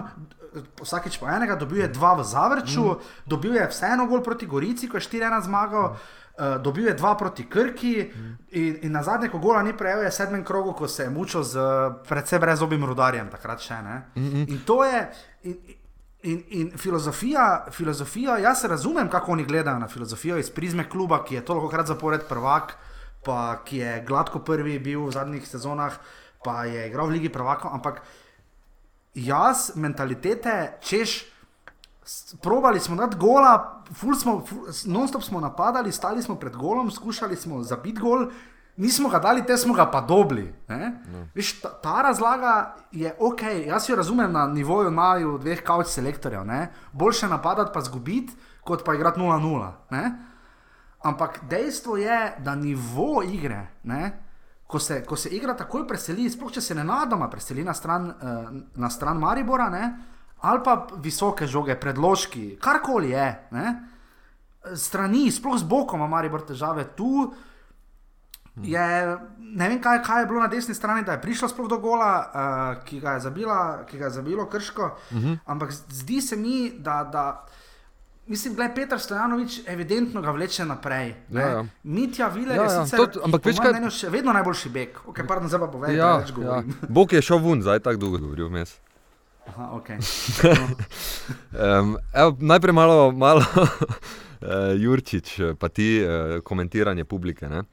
[0.80, 3.28] vsakeč po enega, dobil je dva v Zavrču, mm.
[3.28, 6.00] dobil je vseeno gol proti Gorici, ko je 4-1 zmagal.
[6.36, 8.12] Uh, dobil je dva proti Krki,
[8.52, 11.44] in, in na zadnje, ko gola ni prejel, je sedmem krogu, ko se je mučil
[11.44, 11.60] z
[12.08, 13.96] predvsem brezobim rudarjem, takrat še ne.
[14.48, 15.00] In to je.
[15.48, 15.56] In,
[16.26, 21.36] In, in filozofija, filozofija, jaz razumem, kako oni gledajo na filozofijo iz prizme kluba, ki
[21.36, 22.74] je toliko krat zapored prvak,
[23.26, 26.00] pa ki je gladko prvi bil v zadnjih sezonah,
[26.44, 28.02] pa je igral v Ligi prvakov, ampak
[29.14, 31.24] jaz, mentalitete, češ,
[32.42, 33.84] probali smo dati gola,
[34.20, 38.32] smo, ful, non-stop smo napadali, stali smo pred golom, skušali smo zabiti gol,
[38.78, 40.54] nismo ga dali, te smo ga pa dobili.
[40.68, 41.28] No.
[41.34, 46.46] Viš, ta, ta razlaga je ok, jaz jo razumem na nivoju naju dveh kavč selektorjev.
[46.46, 46.72] Ne?
[46.92, 49.72] Boljše napadati pa zgubiti, kot pa igrati 0-0.
[49.90, 50.12] ne.
[51.06, 54.24] Ampak dejstvo je, da nivo igre, ne,
[54.68, 58.08] ko, se, ko se igra takoj preseli, sploh če se ne nadoma preseli na stran,
[58.10, 58.48] uh,
[58.82, 59.84] na stran Maribora, ne,
[60.42, 63.76] ali pa visoke žoge, predložki, karkoli je, ne,
[64.74, 67.28] strani, sploh z bokom ima Maribor težave tu.
[68.58, 71.78] Je, ne vem, kaj, kaj je bilo na desni strani, da je prišlo sploh do
[71.78, 74.86] gola, uh, ki, ga je zabila, ki ga je zabilo krško.
[75.12, 75.38] Uh -huh.
[75.46, 77.04] Ampak zdi se mi, da.
[77.06, 77.46] da
[78.28, 81.16] Mislim, da je Petr Stojanovič evidentno ga vleče naprej.
[81.30, 81.42] ne.
[81.42, 81.66] Ja, ja.
[81.84, 82.86] Mitja Viler Ja, je ja.
[82.86, 84.98] sicer, To- ampak veš kaj- mnenju še vedno najboljši bek.
[85.08, 86.36] Okay, pardon, zdaj pa povej, Ja, ja, več ja.
[86.36, 86.74] govorim.
[86.90, 88.80] Bog je šel ven, zdaj tako dolgo govoril vmes.
[89.48, 89.98] Aha, okay.
[91.54, 93.68] Um, evo, najprej malo, malo uh,
[94.84, 95.28] Jurčič,
[95.60, 96.10] pa ti uh,
[96.42, 97.50] komentiranje publike.
[97.50, 97.64] Ne?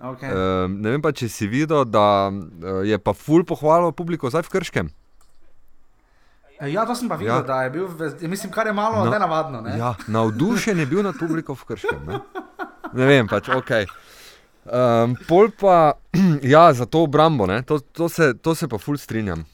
[0.00, 0.32] Okay.
[0.32, 4.46] Um, ne vem pa, če si videl, da uh, je pa ful pohvalil publiko zdaj
[4.48, 4.88] v Krškem.
[6.60, 7.42] Ja, to sem pa videl, Ja.
[7.44, 9.60] da je bil, v- mislim, kar je malo no, nenavadno.
[9.64, 9.78] Ne?
[9.78, 12.00] Ja, navdušen je bil nad publiko v Krškem.
[12.08, 12.20] Ne,
[12.92, 13.70] ne vem, pač ok.
[14.64, 15.96] Um, pol pa,
[16.54, 19.44] ja, za to obrambo, ne, to, to, se, to se pa ful strinjam.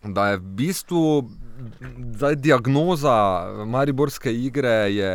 [0.00, 1.02] Da je v bistvu
[2.16, 3.12] zdaj diagnoza
[3.68, 5.12] Mariborske igre je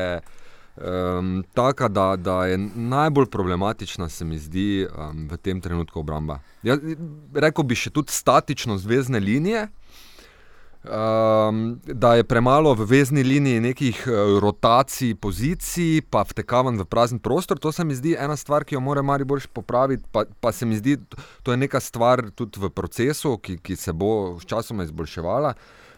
[0.76, 6.40] um, taka, da, da je najbolj problematična, se mi zdi, um, v tem trenutku obramba.
[6.64, 6.78] Ja,
[7.34, 9.68] rekel bi še tudi statično zvezdne linije.
[10.86, 17.20] Um, da je premalo v vezni liniji nekih uh, rotacij, pozicij, pa vtekavanj v prazen
[17.20, 17.58] prostor.
[17.60, 20.06] To se mi zdi ena stvar, ki jo mora Maribor še popraviti.
[20.14, 21.00] Pa, pa se mi zdi,
[21.42, 25.56] to je neka stvar tudi v procesu, ki, ki se bo sčasoma izboljševala.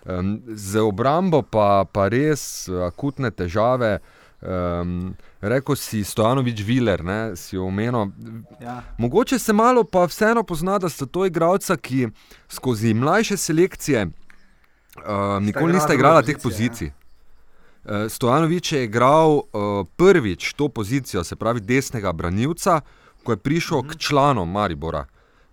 [0.07, 3.97] Um, z obrambo pa, pa res uh, akutne težave.
[4.41, 8.13] Um, Rekl si Stojanovič Viler, ne, si omenil.
[8.61, 8.83] Ja.
[8.97, 12.07] Mogoče se malo pa vseeno pozna, da sta to igralca, ki
[12.49, 16.41] skozi mlajše selekcije uh, nikoli nista igrala teh ja.
[16.43, 16.91] pozicij.
[17.83, 22.81] Uh, Stojanovič je igral uh, prvič to pozicijo, se pravi desnega branilca,
[23.23, 23.89] ko je prišel Mhm.
[23.89, 25.05] k članom Maribora.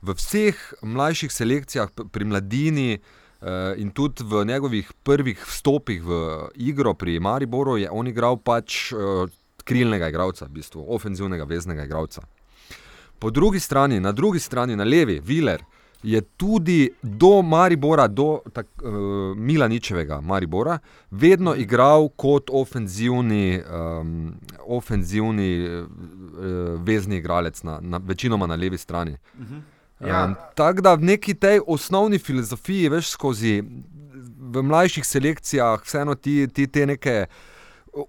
[0.03, 3.24] V vseh mlajših selekcijah, pri mladini uh,
[3.77, 6.19] in tudi v njegovih prvih vstopih v
[6.55, 9.29] igro pri Mariboru, je on igral pač uh,
[9.65, 12.23] krilnega igralca, v bistvu ofenzivnega veznega igralca.
[13.19, 15.65] Po drugi strani, na drugi strani, na levi, Viler
[16.05, 20.79] je tudi do Maribora, do tak, uh, Milaničevega Maribora,
[21.11, 24.35] vedno igral kot ofenzivni, um,
[24.67, 25.87] ofenzivni uh,
[26.85, 29.17] vezni igralec, na, na, večinoma na levi strani.
[30.01, 30.25] Ja.
[30.25, 33.63] Um, Tako da v neki tej osnovni filozofiji, veš, skozi
[34.55, 37.27] v mlajših selekcijah, vseeno ti, ti te neke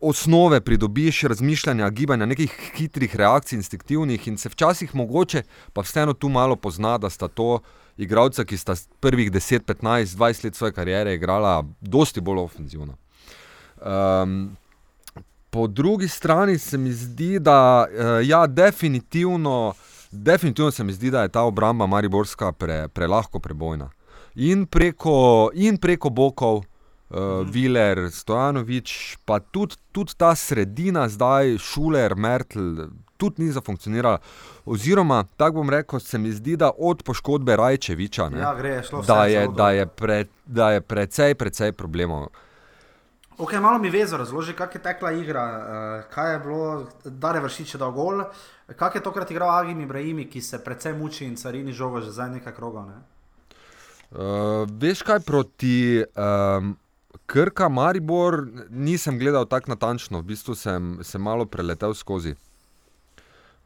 [0.01, 6.29] osnove pridobiš razmišljanja, gibanja, nekih hitrih reakcij, instinktivnih in se včasih mogoče pa vseeno tu
[6.29, 7.59] malo pozna, da sta to
[7.97, 12.97] igralca, ki sta prvih 10, 15, 20 let svoje kariere igrala, dosti bolj ofenzivno.
[13.85, 14.57] Um,
[15.49, 19.73] po drugi strani se mi zdi, da uh, ja, definitivno,
[20.15, 23.89] definitivno se mi zdi, da je ta obramba Mariborska pre, prelahko prebojna.
[24.35, 26.65] In preko, in preko bokov, uh,
[27.17, 27.51] mhm.
[27.51, 34.19] Viler, Stojanovič, pa tudi, tudi ta sredina, zdaj Šuler, Mertl, tudi ni zafunkcionirala.
[34.65, 39.25] Oziroma, tako bom rekel, se mi zdi, da od poškodbe Rajčeviča, ne, ja, gre, da,
[39.25, 42.27] je, da, je pre, da je precej, precej problemov.
[43.37, 47.41] Okay, malo mi vezo razloži, kako je tekla igra, uh, kaj je bilo, da je
[47.41, 48.23] vršič dal gol,
[48.73, 52.27] kako je tokrat igral Agim Ibrahimi, ki se precej muči in carini žogo že za
[52.27, 52.87] nekaj krogov.
[52.89, 52.97] Ne?
[54.11, 56.77] Uh, veš kaj proti um,
[57.25, 62.35] Krka, Maribor, nisem gledal tako natančno, v bistvu sem se malo preletel skozi.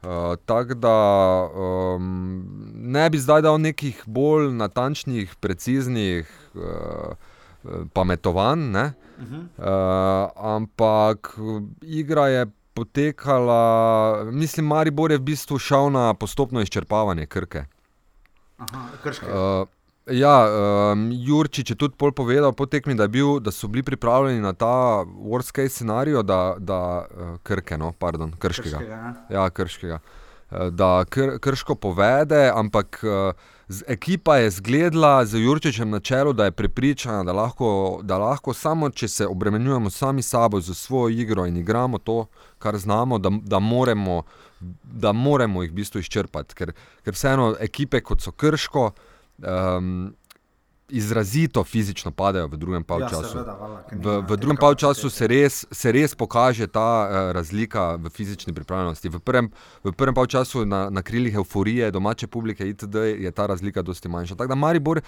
[0.02, 0.96] Uh, tako da
[1.44, 2.44] um,
[2.74, 7.12] ne bi zdaj dal nekih bolj natančnih, preciznih uh,
[7.92, 8.92] pametovanj, uh,
[9.58, 11.36] uh, ampak
[11.82, 17.64] igra je potekala, mislim, Maribor je v bistvu šel na postopno izčrpavanje krke.
[18.58, 19.26] Aha, krške.
[19.26, 19.68] Uh,
[20.10, 20.48] Ja,
[20.92, 25.04] um, Jurčič je tudi povedal, po tekmi, da, bil, da so bili pripravljeni na ta
[25.06, 28.78] worst case scenarij, da, da uh, krke, no, pardon, krškega.
[28.78, 29.98] krškega ja, krškega.
[30.50, 33.36] Uh, da kr, krško povede, ampak uh,
[33.86, 38.90] ekipa je zgledala z Jurčičem na čelu, da je prepričana, da lahko, da lahko samo,
[38.90, 42.26] če se obremenjujemo sami sabo z svojo igro in igramo to,
[42.58, 44.22] kar znamo, da, da, moremo,
[44.82, 46.54] da moremo jih v bistvu izčrpati.
[46.54, 46.72] Ker,
[47.04, 50.14] ker vseeno ekipe kot so krško um,
[50.90, 53.38] izrazito fizično padajo v drugem polčasu.
[53.38, 53.56] Ja,
[53.92, 59.08] v, v drugem polčasu se, se res pokaže ta uh, razlika v fizični pripravljenosti.
[59.08, 59.50] V prvem,
[59.84, 62.94] v prvem polčasu na, na krilih euforije, domače publike itd.
[63.18, 64.34] je ta razlika dosti manjša.
[64.34, 65.00] Tako da Maribor,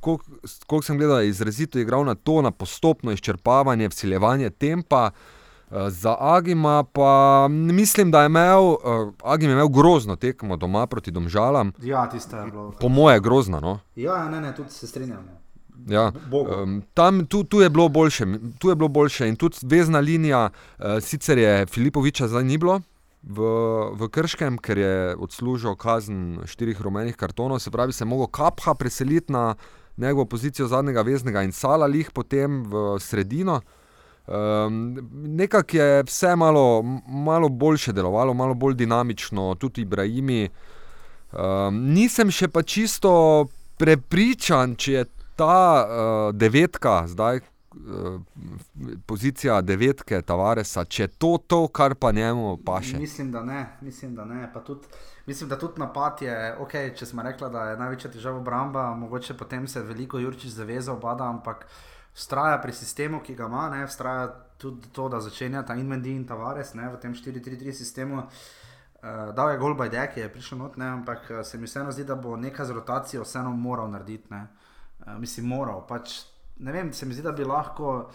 [0.00, 5.10] koliko sem gledal, je izrazito igral na to, na postopno izčrpavanje, vsiljevanje tempa.
[5.10, 5.39] Eh,
[5.70, 8.78] za Agima pa mislim, da je imel, uh,
[9.24, 11.72] Agim je imel grozno tekmo doma proti Domžalam.
[11.82, 12.72] Ja, tiste je bilo.
[12.80, 13.60] Po moje grozno.
[13.60, 13.78] No?
[13.96, 15.28] Ja, ne, ne, tudi se strinjam.
[15.86, 16.12] Ja,
[16.62, 18.26] um, tam, tu, tu, je boljše,
[18.58, 22.80] tu je bilo boljše in tudi vezna linija, uh, sicer je Filipoviča zdaj ni bilo
[23.22, 23.38] v,
[23.96, 28.74] v Krškem, ker je odslužil kazen štirih rumenih kartonov, se pravi, se je mogel Kapha
[28.74, 29.54] preseliti na
[29.96, 33.60] njegovo pozicijo zadnjega veznega in Sala lih potem v sredino.
[34.30, 40.48] Um, Nekako je vse malo, malo boljše delovalo, malo bolj dinamično, tudi Ibrahimi.
[41.32, 43.46] Um, nisem še pa čisto
[43.78, 45.04] prepričan, če je
[45.36, 48.20] ta uh, devetka, zdaj uh,
[49.06, 52.98] pozicija devetke Tavaresa, če je to to, kar pa njemu paše.
[53.02, 53.66] Mislim, da ne.
[53.80, 54.46] Mislim, da, ne.
[54.66, 54.86] Tudi,
[55.26, 59.34] mislim, da tudi napad je, okay, če smo rekli, da je največja težava obramba, mogoče
[59.34, 61.66] potem se veliko Jurčič zavezal, obada, ampak
[62.14, 66.26] vztraja pri sistemu, ki ga ima, ne, vztraja tudi to, da začenja ta Invendi in
[66.26, 68.24] Tavares ne, v tem 4-3-3 sistemu.
[69.00, 71.92] Uh, dal je gol Bajde, ki je prišel not, ne, ampak uh, se mi vseeno
[71.92, 74.28] zdi, da bo nekaj z rotacijo vseeno moral narediti.
[74.30, 74.46] Ne.
[75.06, 75.86] Uh, mislim, moral.
[75.88, 76.18] Pač,
[76.58, 78.10] ne vem, se mi zdi, da bi lahko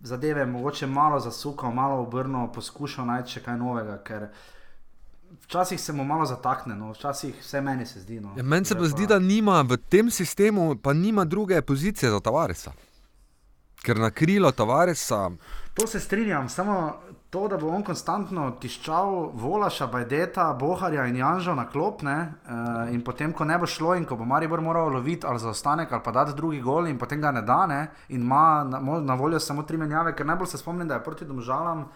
[0.00, 3.98] zadeve mogoče malo zasukal, malo obrnil, poskušal najti še kaj novega.
[5.42, 6.92] Včasih se mu malo zatakne, no.
[6.94, 8.20] včasih vse meni se zdi.
[8.22, 8.36] No.
[8.36, 12.20] Ja, meni se pa zdi, da nima v tem sistemu, pa nima druge pozicije za
[12.20, 12.72] Tavaresa
[13.88, 15.30] ker na krilo Tavaresa.
[15.74, 16.94] To se strinjam, samo
[17.30, 22.16] to, da bo on konstantno tiščal Volaša, Bajdeta, Boharja in Janžo na klopne.
[22.44, 25.92] Uh, in potem, ko ne bo šlo in ko bo Maribor moral loviti ali zaostanek
[25.92, 29.40] ali pa dati drugi gol in potem ga ne dane in ima na, na voljo
[29.40, 31.88] samo tri menjave, ker najbolj se spomnim, da je proti domžalam.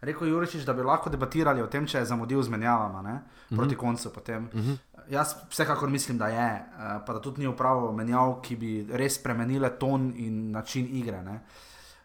[0.00, 3.20] Rekel je Juričič, da bi lahko debatirali o tem, če je zamudil z menjavama ne?
[3.48, 3.74] proti mhm.
[3.74, 3.80] -huh.
[3.80, 4.08] koncu.
[4.08, 4.60] Uh mhm.
[4.60, 4.76] -huh
[5.10, 9.20] jaz vsekakor mislim, da je, uh, pa da tudi ni upravo menjav, ki bi res
[9.20, 11.20] spremenile ton in način igre.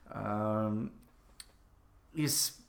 [0.09, 0.83] Uh,
[2.13, 2.61] iz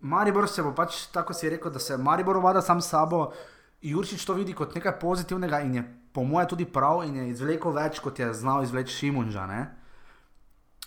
[0.00, 3.30] Maribor se bo pač tako si rekel, da se Maribor vada sam sabo.
[3.82, 5.82] Jurčič to vidi kot nekaj pozitivnega in je
[6.12, 9.46] po mojem tudi prav in je izvlekel več, kot je znal izvleči Šimunža.
[9.46, 9.60] Ne?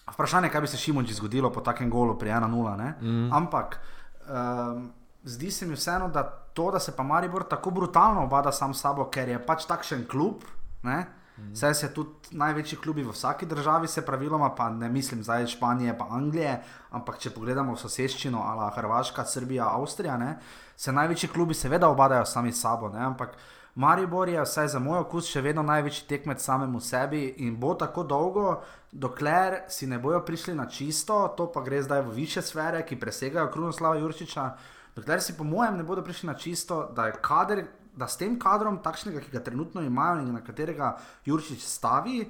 [0.10, 2.94] Vprašanje je, kaj bi se Šimunži zgodilo po takem golu pri 1-0.
[3.02, 3.30] Mm.
[3.34, 3.78] Ampak
[4.26, 4.90] um,
[5.24, 6.24] zdi se mi vseeno, da
[6.60, 10.04] to, da se pa Maribor tako brutalno obada sam s sabo, ker je pač takšen
[10.12, 10.44] klub.
[10.84, 11.06] Ne?
[11.54, 15.94] Vse se tudi največji klubi v vsaki državi, se praviloma, pa ne mislim zdaj Španije,
[15.98, 16.58] pa Anglije,
[16.92, 20.34] ampak če pogledamo soseščino, ali Hrvaška, Srbija, Avstrija, ne,
[20.76, 22.90] se največji klubi seveda obadajo sami s sabo.
[22.92, 23.38] Ne, ampak
[23.76, 28.04] Maribor je, vsaj za moj okus, še vedno največji tekmec samemu sebi in bo tako
[28.04, 28.58] dolgo,
[28.92, 33.00] dokler si ne bojo prišli na čisto, to pa gre zdaj v više sfere, ki
[33.00, 34.50] presegajo Krunoslava Jurčiča.
[34.96, 37.64] Dokler si, po mojem, ne bodo prišli na čisto, da je kader,
[37.96, 42.24] da s tem kadrom, takšnega, ki ga trenutno imajo in na katerega Jurčič stavi,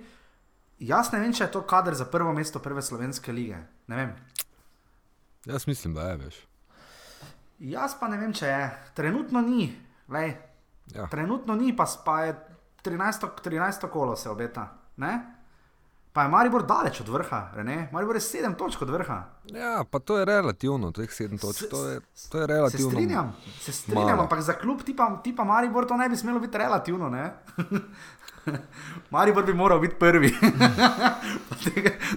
[0.79, 3.57] jaz ne vem, če je to kader za prvo mesto prve slovenske lige.
[3.87, 4.13] Ne vem.
[5.45, 6.43] Jaz mislim, da je veš.
[7.59, 8.69] Jaz pa ne vem, če je.
[8.95, 9.71] Trenutno ni.
[10.09, 10.35] Lej,
[10.95, 11.07] Ja.
[11.07, 12.35] Trenutno ni, pa, pa je
[12.83, 14.73] 13, 13 kolo se obeta.
[14.97, 15.35] Ne?
[16.11, 17.89] Pa je Maribor daleč od vrha, ne?
[17.91, 19.23] Maribor je 7 točk od vrha.
[19.45, 21.69] Ja, pa to je relativno, teh sedem točk.
[21.69, 21.99] To je,
[22.29, 22.89] to je Se relativno.
[22.89, 24.21] strinjam, se strinjam, malo.
[24.21, 27.09] ampak za klub tipa, tipa Maribor to ne bi smelo biti relativno.
[29.09, 30.33] Maribor bi moral biti prvi.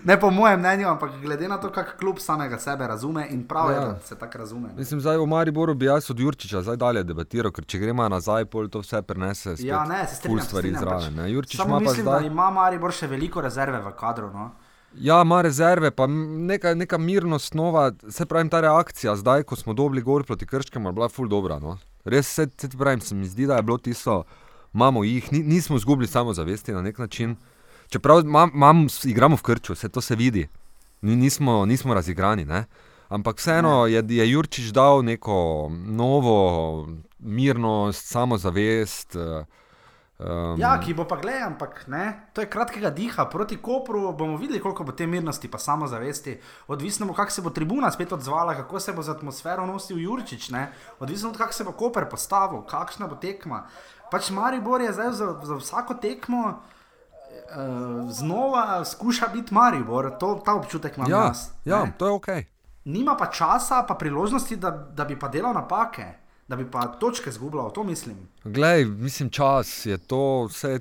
[0.05, 3.71] Ne po mojem mnenju, ampak glede na to, kako klub samega sebe razume in prav
[3.71, 3.81] je, Ja.
[3.83, 4.69] da se tako razume.
[4.69, 4.75] ne.
[4.77, 8.45] Mislim, zdaj v Mariboru bi jaz od Jurčiča zdaj dalje debatiral, ker če gremo nazaj,
[8.45, 9.55] pol to vse prenese.
[9.59, 10.41] Ja, ne, se strinjam.
[10.41, 11.17] stvari zraven.
[11.17, 11.31] pač.
[11.31, 12.21] Jurčič ima pa mislim, zdaj.
[12.21, 14.31] da ima Maribor še veliko rezerve v kadru.
[14.31, 14.51] No?
[14.95, 19.73] Ja, ima rezerve, pa neka, neka mirnost nova, se pravi, ta reakcija zdaj, ko smo
[19.75, 21.59] dobili gor proti Krškemu, je bila ful dobra.
[21.59, 21.79] No?
[22.05, 24.23] Res se, se ti pravim, se mi zdi, da je bilo tisto,
[24.75, 27.37] imamo jih, ni, nismo izgubili samozavesti na nek način.
[27.89, 30.49] Čeprav mam, mam, igramo v Krču, vse to se vidi,
[31.03, 32.45] Ni, nismo, nismo razigrani.
[32.45, 32.65] Ne?
[33.09, 39.17] Ampak vseeno je, je Jurčič dal neko novo mirnost, samozavest.
[39.17, 39.45] eh,
[40.23, 43.25] Um, Ja, ki bo pa gledal, ampak ne, to je kratkega diha.
[43.27, 46.37] Proti Kopru bomo videli, koliko bo te mirnosti, pa samozavesti.
[46.71, 50.51] Odvisno bo, kako se bo tribuna spet odzvala, kako se bo z atmosfero nosil Jurčič,
[50.51, 50.69] ne?
[51.01, 53.67] odvisno od kako se bo Koper postavil, kakšna bo tekma.
[54.13, 60.55] Pač Maribor je zdaj za, za vsako tekmo uh, znova skuša biti Maribor, to, ta
[60.55, 61.49] občutek imam ja, jaz.
[61.65, 61.93] ja, ne.
[61.99, 62.29] to je ok.
[62.85, 66.05] Nima pa časa, pa priložnosti, da, da bi pa delal napake,
[66.49, 68.29] da bi pa točke zgubljal, to mislim.
[68.45, 70.81] Glej, mislim, čas je to vse.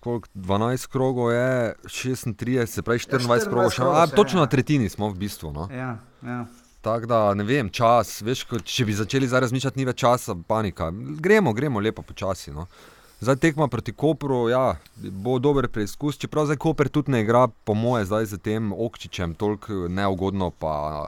[0.00, 4.44] Koliko, 12 krogov je, 36, se pravi 24, 24 krogov, še, a, točno ja.
[4.44, 5.52] na tretjini smo v bistvu.
[5.52, 5.68] No.
[5.72, 6.44] Ja, ja.
[6.84, 10.34] Tako da ne vem, čas, veš, ko, če bi začeli zdaj razmišljati, ni več časa,
[10.36, 10.90] panika.
[10.92, 12.52] Gremo, gremo lepo počasi.
[12.52, 12.66] No.
[13.24, 14.74] Zdaj tekma proti Kopru, ja,
[15.24, 19.32] bo dober preizkus, čeprav zdaj Koper tudi ne igra, po moje, zdaj z tem Okčičem,
[19.40, 21.06] toliko neugodno, pa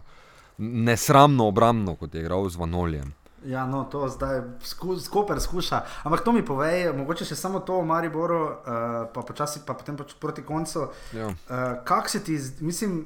[0.56, 3.12] nesramno obrambno, kot je igral z Vanoljem.
[3.44, 5.82] Ja, no, to zdaj sku, skoper skuša.
[6.08, 10.00] Ampak to mi povej, mogoče še samo to v Mariboru, uh, pa počasi, pa potem
[10.00, 10.88] pač proti koncu.
[11.12, 11.28] Ja.
[11.28, 13.02] Uh, Kak se ti, mislim,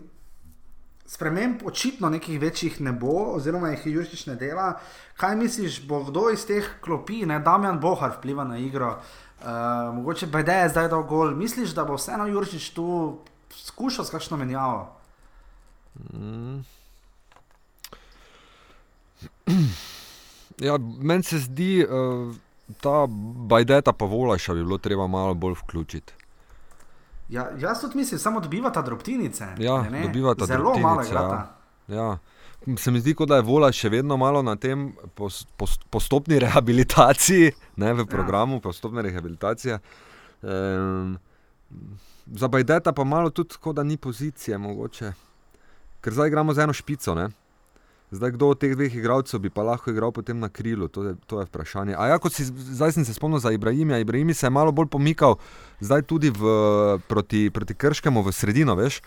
[1.10, 4.78] sprememb očitno nekih večjih ne bo, oziroma jih Jurčič ne dela.
[5.18, 8.92] Kaj misliš, bo kdo iz teh klopi, ne Damjan Bohar vpliva na igro?
[9.40, 9.46] Uh,
[9.94, 11.34] mogoče BD je zdaj dal gol.
[11.34, 13.18] Misliš, da bo vseeno Jurčič tu
[13.50, 14.86] skušal s kakšno menjavo?
[16.12, 16.60] Mm.
[20.60, 22.34] Ja, meni se zdi, uh,
[22.84, 23.06] ta
[23.48, 26.19] bajdeta pa volaša bi bilo treba malo bolj vključiti.
[27.30, 29.46] Ja, jaz tudi mislim, samo dobivata drobtinice.
[29.58, 30.02] Ja, ne, ne?
[30.02, 31.56] dobivata Zelo malo drobtinice, igrata.
[31.88, 32.18] Ja.
[32.78, 37.52] Se mi zdi, da je vola še vedno malo na tem pos, pos, postopni rehabilitaciji,
[37.76, 38.60] ne v programu ja.
[38.60, 39.78] postopne rehabilitacije.
[40.42, 41.18] Um,
[42.26, 45.12] za Bajdeta pa malo tudi, da ni pozicije, mogoče.
[46.00, 47.14] Ker zdaj igramo z eno špico.
[47.14, 47.28] Ne?
[48.10, 51.14] Zdaj, kdo od teh dveh igralcev bi pa lahko igral potem na krilu, to je,
[51.30, 51.94] to je vprašanje.
[51.94, 54.00] A ja, kot si, zdaj sem se spomnil za Ibrahima.
[54.02, 55.38] Ibrahim se je malo bolj pomikal,
[55.80, 56.42] zdaj tudi v,
[57.06, 58.98] proti, proti Krškemu v sredino, veš.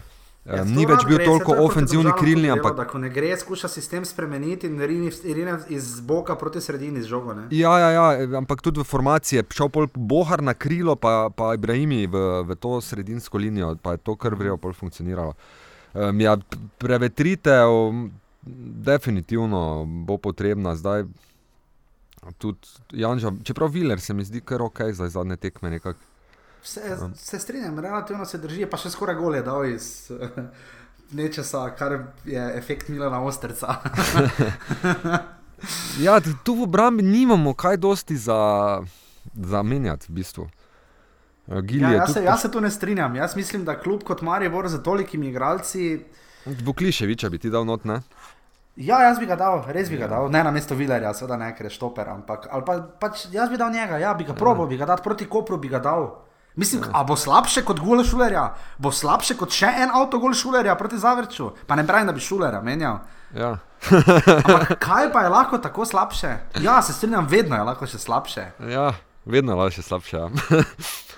[0.44, 3.70] Ja, ni več bil gre, toliko to ofenzivni krilni, ampak da ko ne gre, skuša
[3.72, 7.36] sistem spremeniti in rine, rine iz boka proti sredini z žogo.
[7.36, 7.46] Ne?
[7.56, 8.08] Ja, ja, ja,
[8.42, 12.60] ampak tudi v formaciji je šel pol Bohar na krilo, pa, pa Ibrahimi v, v
[12.60, 15.32] to sredinsko linijo, pa je to kar vrejo pol funkcioniralo.
[15.94, 16.36] Um, ja,
[16.82, 17.72] prevetritev
[18.86, 21.04] definitivno bo potrebna zdaj.
[22.38, 26.00] Tudi Janža, čeprav Viler se mi zdi kar ok za zadnje tekme nekako.
[26.64, 30.12] Se, se strinjam, relativno se drži, pa še skoraj gol je dal iz
[31.18, 33.76] nečesa, kar je efekt Milana Osterca.
[36.00, 38.84] Ja, tu v obrambi nimamo kaj dosti za,
[39.34, 40.50] za menjati v bistvu.
[41.48, 43.16] Gili ja, je jaz, se, jaz se tu ne strinjam.
[43.16, 46.04] Jaz mislim, da kljub kot Maribor z tolikimi igralci.
[46.46, 48.02] Vukliševiča bi ti dal not, ne?
[48.76, 51.52] Ja, jaz bi ga dal, res bi ga dal, ne na mesto Vilerja, seveda ne,
[51.54, 54.80] ker je štoper, ampak pa, pač jaz bi dal njega, ja, bi ga probo, bi
[54.80, 56.08] ga dal proti Kopru, bi ga dal.
[56.56, 60.76] Mislim, a bo slabše kot gol šulerja, bo slabše kot še en avto gol šulerja
[60.78, 61.52] proti Zavrču.
[61.70, 63.00] Pa ne pravim, da bi šulerja menjal.
[63.34, 63.56] Ja.
[63.90, 66.36] Ampak kaj pa je lahko tako slabše?
[66.62, 68.46] Ja, se strinjam, vedno je lahko še slabše.
[68.70, 68.92] Ja,
[69.26, 70.18] vedno je še slabše.
[70.18, 70.30] Ja.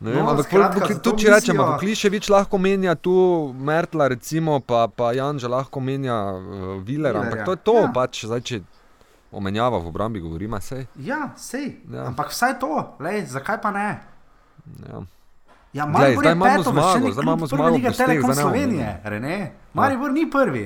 [0.00, 3.14] Ne vem, No, ampak skratka, tudi to če rečemo, misijo- Vukliševič lahko menja tu
[3.52, 7.82] Mertla, recimo, pa, pa Janža lahko menja uh, Viler, ampak to je to, ja.
[7.82, 7.90] ja.
[7.90, 8.60] pač, zdaj, če,
[9.32, 10.86] omenjava v obrambi, govorimo vse.
[10.96, 11.82] Ja, sej.
[11.90, 12.06] Ja.
[12.06, 13.88] Ampak vsaj to, lej, zakaj pa ne?
[14.86, 15.02] Ja.
[15.72, 18.48] Ja, Glej, zdaj imamo peto, zmago, zdaj imamo zmago po steh, Telekom zdaj ne bomo
[18.48, 19.36] Slovenije, Rene.
[19.74, 20.64] Maribor ni prvi.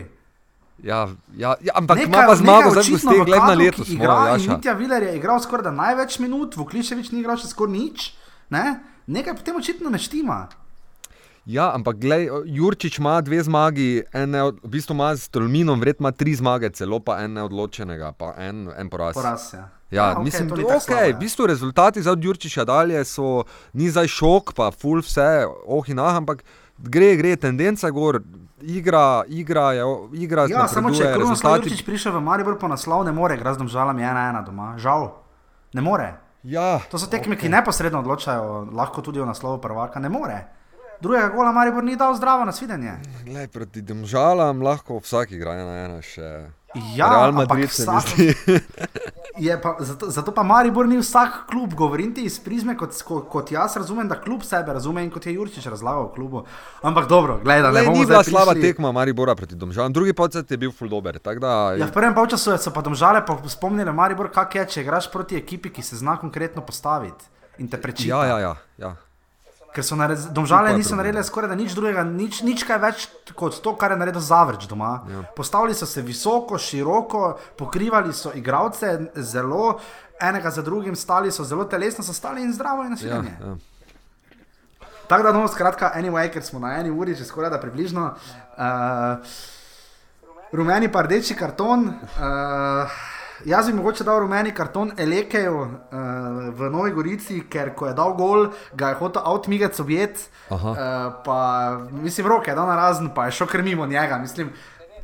[0.79, 3.65] Ja, ja, ja, ampak ima pa zmago, zdaj očitno gosti v gled na kadru, ki
[3.65, 3.89] letos.
[3.89, 4.53] Igra, mora, in Jaša.
[4.53, 8.13] Mitja Viler je igral skoraj da največ minut, Vukličevič ni igral še skoraj nič.
[8.51, 8.65] Ne?
[9.07, 10.49] Nekaj potem očitno ne štima.
[11.45, 16.05] Ja, ampak glej, Jurčič ima dve zmagi, ene, od- v bistvu ima s Tolminom, verjetno
[16.05, 19.15] ima tri zmage, celo pa en neodločenega, pa en, en poraz.
[19.15, 19.69] Poraz, ja.
[19.91, 21.17] Ja, okej, mislim, to da je okay, slabo, ja.
[21.17, 23.43] v bistvu rezultati za Jurčiča dalje so,
[23.73, 26.45] ni zdaj šok, pa full vse, oh in ah, ampak
[26.79, 28.23] gre, gre, tendenca gor,
[28.63, 29.83] igra, igra, je,
[30.15, 33.35] igra Ja, samo če je Krunoslav rezultati- Jurčič prišel v Maribor po naslov, ne more
[33.35, 34.79] igrati z domžalami 1-1 doma.
[34.79, 35.11] Žal,
[35.75, 36.22] ne more.
[36.43, 37.47] Ja, To so tekme, okay.
[37.47, 40.39] ki neposredno odločajo, lahko tudi o naslovu prvaka, ne more.
[41.03, 42.93] Drugega gola Maribor ni dal zdravo na svidenje.
[43.25, 46.51] glej, proti domžalam lahko vsak igra ena ena še.
[46.95, 48.35] Ja, Real Madrid se mi zdi.
[49.63, 53.53] Pa, zato, zato pa Maribor ni vsak klub, govorim ti iz prizme, kot, kot, kot
[53.53, 56.43] jaz razumem, da klub sebe razume in kot je Jurčič razlagal v klubu.
[56.83, 60.13] Ampak dobro, gledaj, ne bomo ni bila zdaj slaba prišli- tekma Maribora proti domžalam, drugi
[60.13, 61.17] podstat je bil full dober.
[61.17, 65.09] Da, Ja, v prvem polčasu so pa domžale pa spomnili Maribor, kak je, če igraš
[65.09, 67.25] proti ekipi, ki se zna konkretno postaviti
[67.59, 68.13] in te prečita.
[68.13, 68.91] ja, ja, ja, ja.
[69.73, 73.57] Ker so nared, domžale niso naredile skoraj da nič drugega, nič, nič kaj več kot
[73.65, 74.99] to, kar je naredil Zavrč doma.
[75.09, 75.23] Ja.
[75.37, 79.79] Postavili so se visoko, široko, pokrivali so igralce zelo,
[80.21, 83.33] enega za drugim, stali so zelo telesno, so stali in zdravo in Ja, nasvidenje.
[83.41, 83.57] ja.
[85.09, 88.13] Tako da, no, skratka, anyway, ker smo na eni uri, že skoraj da približno.
[88.57, 89.35] Uh,
[90.53, 91.89] rumeni pa rdeči karton.
[91.89, 93.12] Uh,
[93.45, 95.69] jaz bi mogoče dal rumeni karton Elekeju uh,
[96.55, 99.23] v Novi Gorici, ker ko je dal gol, ga je hotel
[99.81, 100.31] objet.
[100.49, 100.71] Aha.
[100.71, 100.77] Uh,
[101.25, 101.39] pa
[101.93, 104.19] mislim, roke je dal na razen, pa je šel kar mimo njega.
[104.19, 104.53] Mislim,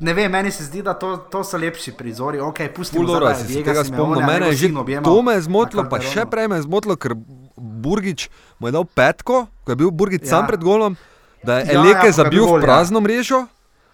[0.01, 2.39] Ne vem, meni se zdi, da to, to so lepši prizori.
[2.39, 4.23] Okay, pustimo si se Diega tega spomnil.
[4.27, 7.17] Mene je že objemal to me je zmotilo, pa še prej me je zmotilo, ker
[7.59, 8.29] Burgič
[8.63, 10.39] mu je dal petko, ko je bil Burgič Ja.
[10.39, 10.95] sam pred golom,
[11.43, 12.63] da je Ja, ja, Eleke ko je zabil v ja.
[12.63, 13.47] prazno mrežo.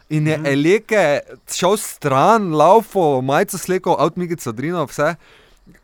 [0.09, 1.21] In je Eleke
[1.55, 5.15] šel stran, laufo, majico slekel, avtmigico, drino, vse.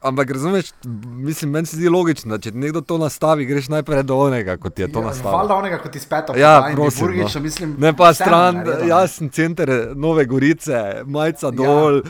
[0.00, 0.72] Ampak razumeš,
[1.04, 4.78] mislim, meni se zdi logično, da če nekdo to nastavi, greš najprej do onega, kot
[4.78, 5.38] je to Ja, nastavil.
[5.38, 7.40] Valjda onega, kot ti spet Ja, prosim, no.
[7.40, 12.02] mislim, Ne pa stran, naredil, jasen center Nove Gorice, majica dol,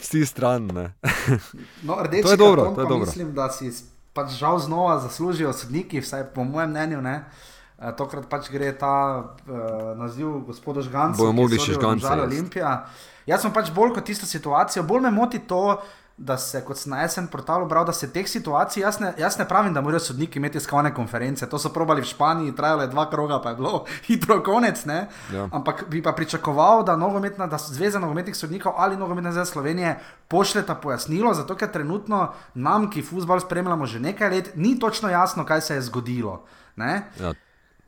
[0.00, 0.70] vsi stran.
[1.88, 3.06] No, rdeči To je dobro, to je dobro.
[3.06, 3.70] Mislim, da si
[4.12, 7.02] pač žal znova zaslužijo sodniki, vsaj po mojem mnenju.
[7.02, 7.14] Ne.
[7.14, 7.51] Eh,
[7.96, 11.18] Tokrat pač gre ta uh, naziv gospodu Žgancu.
[11.18, 12.28] Bojo mogli še Žganca jesti.
[12.28, 12.76] Olimpija.
[13.26, 15.80] Jaz sem pač bolj kot tisto situacijo, bolj me moti to,
[16.16, 19.38] da se, kot sem na SN portalu bral, da se teh situacij, jaz ne, jaz
[19.40, 21.46] ne pravim, da morajo sodniki imeti skalne konference.
[21.50, 24.84] To so probali v Španiji, trajalo je dva kroga, pa je bilo hitro konec.
[24.86, 25.08] Ne?
[25.32, 25.48] Ja.
[25.50, 30.74] Ampak bi pa pričakoval, da, nogometna, da Zveza nogometnih sodnikov ali nogometna zveza Slovenije pošljeta
[30.74, 35.60] pojasnilo, zato ker trenutno nam, ki futbol spremljamo že nekaj let, ni točno jasno, kaj
[35.60, 36.44] se je zgodilo.
[36.76, 37.08] Ne?
[37.20, 37.32] Ja,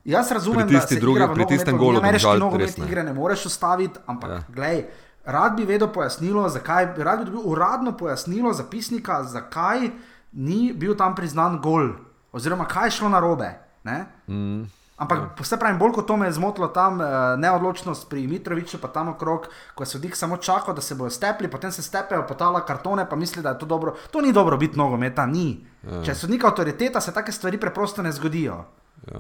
[0.04, 3.12] Jaz razumem, Pri da tisti se drugi- pri tistem golu ni ameriški nogomet igre ne
[3.12, 4.40] moreš ustaviti, ampak Ja.
[4.48, 4.84] glej,
[5.24, 9.90] rad bi vedel pojasnilo, zakaj, rad bi dobil uradno pojasnilo zapisnika, zakaj
[10.34, 11.88] ni bil tam priznan gol,
[12.32, 13.54] oziroma kaj je šlo narobe.
[13.84, 14.04] Ne?
[14.28, 14.62] mm,
[14.96, 15.30] Ampak ja.
[15.38, 19.08] vse pravim, bolj kot to me je zmotilo tam uh, neodločnost pri Mitroviču, pa tam
[19.08, 23.02] okrog, ko je sodnik samo čakal, da se bojo stepli, potem se stepejo, potala kartone,
[23.04, 23.96] pa misli, da je to dobro.
[24.10, 25.66] To ni dobro biti nogometa, ni.
[25.82, 26.02] Ja.
[26.02, 28.64] Če je sodnik avtoriteta, se take stvari preprosto ne zgodijo.
[29.06, 29.18] ja.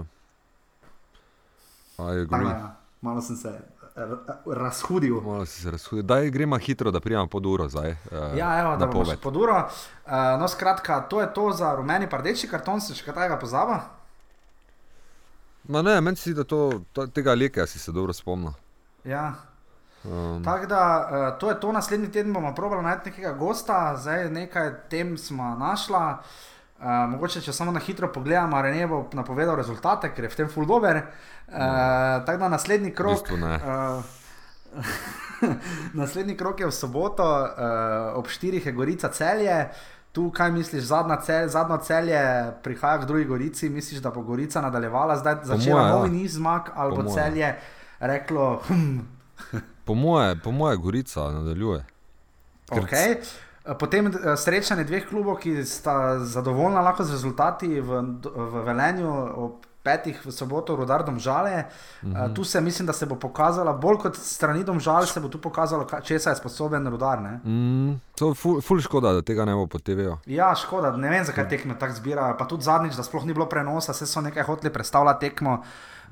[1.96, 2.50] Tako, agree.
[2.50, 2.76] ja.
[3.00, 4.00] Malo sem se eh,
[4.46, 5.20] razhudil.
[5.20, 6.02] Malo si se razhudil.
[6.02, 7.90] Daj, gremo hitro, da prijemo pod uro zdaj.
[7.90, 9.68] Uh, Ja, evo, da bomo pod uro.
[10.06, 13.38] Uh, no, skratka, to je to za rumeni pa rdeči karton, se še kaj tega
[13.38, 13.80] pozaba.
[15.68, 18.52] Ma ne, meni se zdi, da to, to, tega leka si se dobro spomnil.
[19.04, 19.34] Ja.
[20.04, 20.80] Um, Tako da
[21.10, 25.54] uh, to je to, naslednji teden bomo probali najti nekega gosta, zdaj nekaj tem smo
[25.60, 26.18] našla.
[26.74, 30.48] Uh, mogoče, če samo na hitro pogledamo, Rene bo napovedal rezultate, ker je v tem
[30.52, 30.96] full dober.
[30.96, 31.43] Uh,
[32.26, 33.12] tako da naslednji krok.
[33.12, 33.54] bistvu ne.
[33.56, 34.04] Uh,
[36.00, 39.68] naslednji krok je v soboto, uh, ob 4 je Gorica celje.
[40.12, 44.60] Tu, kaj misliš, zadnja cel, zadnjo celje prihaja k drugi Gorici, misliš, da bo Gorica
[44.60, 45.96] nadaljevala, zdaj začela moje, ja.
[45.96, 47.56] novi niz zmag, ali bo celje
[48.00, 48.98] reklo, hm,
[49.84, 51.84] po, moje, po moje Gorica nadaljuje.
[52.68, 53.16] Ker Okay.
[53.78, 60.16] Potem srečanje dveh klubov, ki sta zadovoljna lahko z rezultati v, v Velenju ob petih
[60.18, 61.64] v soboto, Rudar Domžale.
[62.02, 62.16] Mm Mhm.
[62.16, 62.34] -hmm.
[62.34, 65.84] Tu se mislim, da se bo pokazala, bolj kot strani Domžal, se bo tu pokazalo,
[65.84, 67.20] ka- česa je sposoben Rudar.
[67.20, 67.40] Ne?
[67.44, 70.16] Mm, to je ful, ful škoda, da tega ne bo po TV-ju.
[70.26, 72.36] Ja, škoda, ne vem, zakaj tekme tako zbirajo.
[72.38, 75.62] Pa tudi zadnjič, da sploh ni bilo prenosa, se so nekaj hoteli predstavljati tekmo.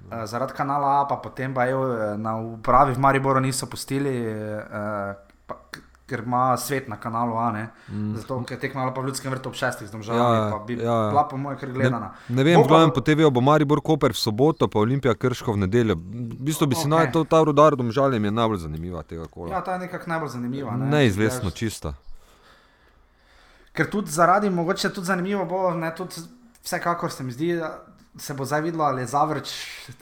[0.02, 1.80] Uh, zaradi kanala A, pa potem pa jo
[2.16, 4.26] na upravi v Mariboru niso pustili.
[4.26, 5.14] Uh,
[5.46, 5.54] pa,
[6.12, 7.48] ker ima svet na kanalu A.
[7.88, 8.12] Mm.
[8.20, 10.84] Zato, ker tekmo pa v ljudskem vrtu ob šestih, znam že Ja, pa bi ja,
[10.84, 11.08] ja.
[11.08, 12.12] bila po mojem, ker gledana.
[12.28, 15.14] Ne vem, Bo v pa- glavnem po TV-ju bo Maribor Koper v soboto, pa Olimpija
[15.16, 15.96] Krško v nedeljo.
[15.96, 16.92] V bistvu bi si okay.
[16.92, 19.56] naj, to, ta rudar domžalje mi je najbolj zanimiva tega kola.
[19.56, 20.76] Ja, ta je nekako najbolj zanimiva.
[20.76, 20.92] Ne?
[20.92, 21.94] Neizvestno Veš, čista.
[23.72, 26.20] Ker tudi zaradi, mogoče tudi zanimivo bo, ne, tudi
[26.60, 27.56] vsekakor se mi zdi,
[28.18, 29.48] se bo zdaj videlo, ali je zavrč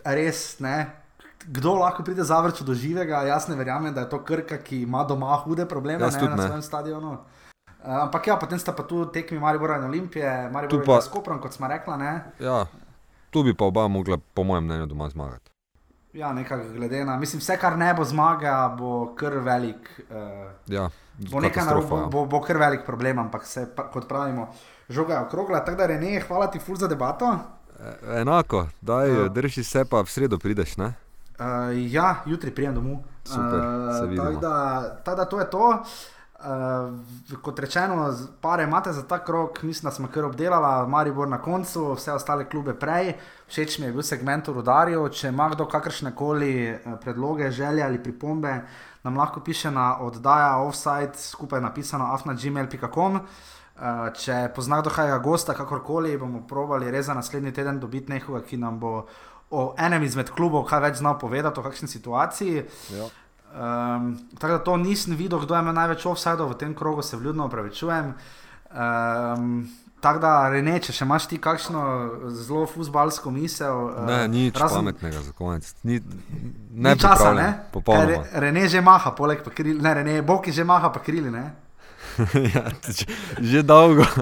[0.05, 0.91] res, ne.
[1.43, 5.05] Kdo lahko pride zavrču do živega, jaz ne verjamem, da je to krka, ki ima
[5.05, 6.43] doma hude probleme ne, na ne.
[6.43, 7.13] svojem stadionu.
[7.13, 7.19] Uh,
[7.99, 11.53] ampak ja, potem sta pa tu tekmi Maribora in Olimpije, Maribor pa- s Koprom, kot
[11.53, 12.13] smo rekla, ne.
[12.39, 12.67] Ja,
[13.31, 15.51] tu bi pa oba mogla, po mojem mnenju, doma zmagati.
[16.13, 19.89] Ja, nekako glede na, mislim, vse, kar ne bo zmaga, bo kar velik.
[20.11, 20.91] Uh, Ja,
[21.23, 22.07] bo, nekaj narobe, bo, ja.
[22.07, 24.49] bo, bo kar velik problem, ampak se, kot pravimo,
[24.89, 25.65] žoga je okrogla.
[25.65, 27.33] Tako da, Rene, hvala ti ful za debato.
[27.79, 29.29] E, Enako, daj, Ja.
[29.31, 30.93] drži se pa v sredo prideš, ne?
[31.41, 31.47] Uh,
[31.93, 32.99] ja, jutri prijem domov.
[33.25, 33.61] Super,
[34.09, 34.25] vidimo.
[34.25, 35.83] Tako da, tak da to je to.
[36.41, 41.39] Uh, kot rečeno, pare imate za ta krok, mislim, da smo kar obdelali, Maribor na
[41.43, 43.13] koncu, vse ostale klube prej.
[43.49, 45.09] Všeč mi je bil segment v Rudarju.
[45.09, 48.61] Če ima kdo kakršne koli eh, predloge, želje ali pripombe,
[49.03, 53.21] nam lahko piše na oddaja offside, skupaj napisano afna.gmail.com.
[53.81, 58.43] Uh, če pozna kdo kakega gosta, kakorkoli, bomo probali res za naslednji teden dobiti nekoga,
[58.45, 59.07] ki nam bo
[59.51, 62.65] o enem izmed klubov kaj več znal povedati o kakšni situaciji.
[62.91, 63.09] Ja.
[63.51, 67.17] Um, tako da to nisem videl, kdo je imel največ offsajdov v tem krogu, se
[67.17, 68.15] vljudno opravičujem.
[68.71, 69.69] Um,
[70.01, 71.81] tako da, Rene, če še imaš ti kakšno
[72.31, 73.91] zelo fuzbalsko misel.
[73.91, 75.75] uh, Ne, nič razen- pametnega za konec.
[75.83, 75.99] Ni,
[76.71, 77.49] ne Ni časa, ne?
[77.73, 78.07] Popolnoma.
[78.25, 81.45] Re, Rene že maha, poleg pa krili, ne, Rene, Boki že maha, pa krili, ne.
[82.55, 82.65] ja,
[83.41, 84.05] že, dolgo.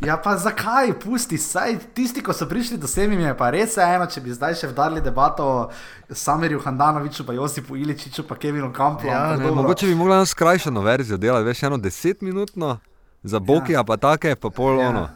[0.00, 3.76] Ja, pa zakaj, pusti, saj tisti, ko so prišli do sem, jim je pa res
[3.76, 5.68] eno, če bi zdaj še vdarili debato o
[6.08, 9.06] Samerju Handanoviču, pa Josipu Iličiču, pa Kevinu Kampu.
[9.06, 12.78] Ja, ne, mogoče bi mogla skrajšano verzijo delati, veš, eno desetminutno,
[13.22, 14.88] za Bokija pa take, pa pol Ja.
[14.88, 15.08] ono.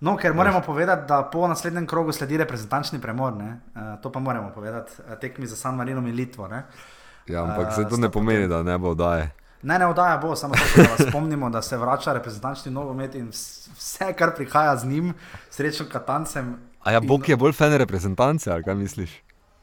[0.00, 3.32] No, ker moramo povedati, da po naslednjem krogu sledi reprezentančni premor.
[3.32, 3.42] Uh,
[4.02, 6.48] to pa moramo povedati, eh, tekmi za San Marino in Litvo.
[6.48, 6.62] Ne,
[7.26, 9.30] Ja, ampak A, se to ne pomeni, potem- da ne bo daje.
[9.62, 13.28] Ne, ne oddaja bo, samo to, da vas spomnimo, da se vrača reprezentančni nogomet in
[13.28, 15.14] vs- vse, kar prihaja z njim,
[15.50, 16.56] srečno Katancem.
[16.80, 19.10] A ja, in- Bok je bolj fan reprezentance, ali kaj misliš?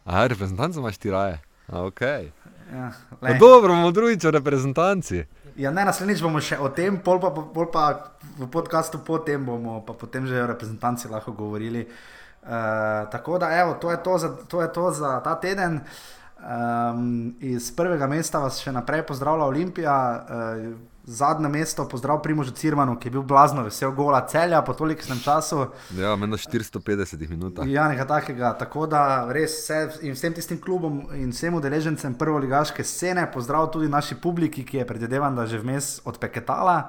[0.05, 1.39] Aha, reprezentance imaš ti raje.
[1.67, 2.29] A, okay.
[2.67, 2.91] Ja,
[3.21, 5.23] No, dobro, bomo drugič o reprezentanci.
[5.55, 7.83] ja, ne, naslednjič bomo še o tem, pol pa, pol pa
[8.37, 11.87] v podkastu potem bomo pa potem že o reprezentanci lahko govorili.
[12.43, 12.51] Uh,
[13.09, 15.81] tako da, evo, to je to za, to je to za ta teden.
[16.35, 20.75] Um, iz prvega mesta vas še naprej pozdravlja Olimpija, uh,
[21.05, 25.67] zadnje mesto pozdrav Primožu Cirmanu, ki je bil blazno vesel gola celja po tolikšnem času.
[25.97, 27.69] Ja, meni na 450 minutah.
[27.69, 28.53] Ja, nekaj takega.
[28.59, 29.01] Tako da
[29.33, 34.83] res vse, vsem tistim klubom in vsem udeležencem prvoligaške scene, pozdrav tudi naši publiki, ki
[34.83, 36.79] je predvidevam, da že vmes odpeketala.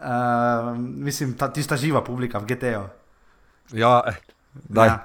[0.00, 2.84] Uh, mislim, ta tista živa publika v GT-ju.
[3.76, 4.20] Ja, eh.
[4.74, 4.98] Ja.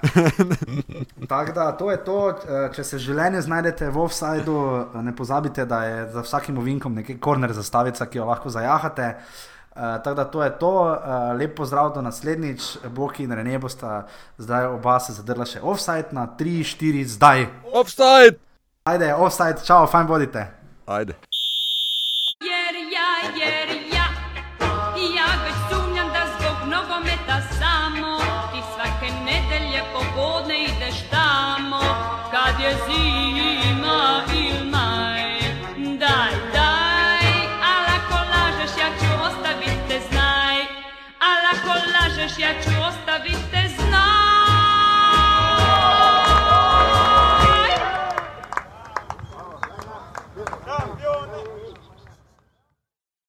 [1.29, 2.29] Tako da, to je to.
[2.29, 6.57] Eh, Če se v življenju znajdete v offsajdu, eh, ne pozabite, da je za vsakim
[6.57, 9.15] ovinkom nekaj korner zastavica, ki jo lahko zajahate.
[9.75, 14.05] Uh, tako da to je to, uh, lep pozdrav do naslednjič, Boki in Rene bosta
[14.37, 17.43] zdaj oba se zadrla še offside na 3, 4, zdaj.
[17.73, 18.39] Offside!
[18.87, 20.47] Ajde, offside, čau, fajn bodite.
[20.87, 21.17] Ajde.
[22.39, 23.64] Jer ja, jer
[42.37, 42.95] się cios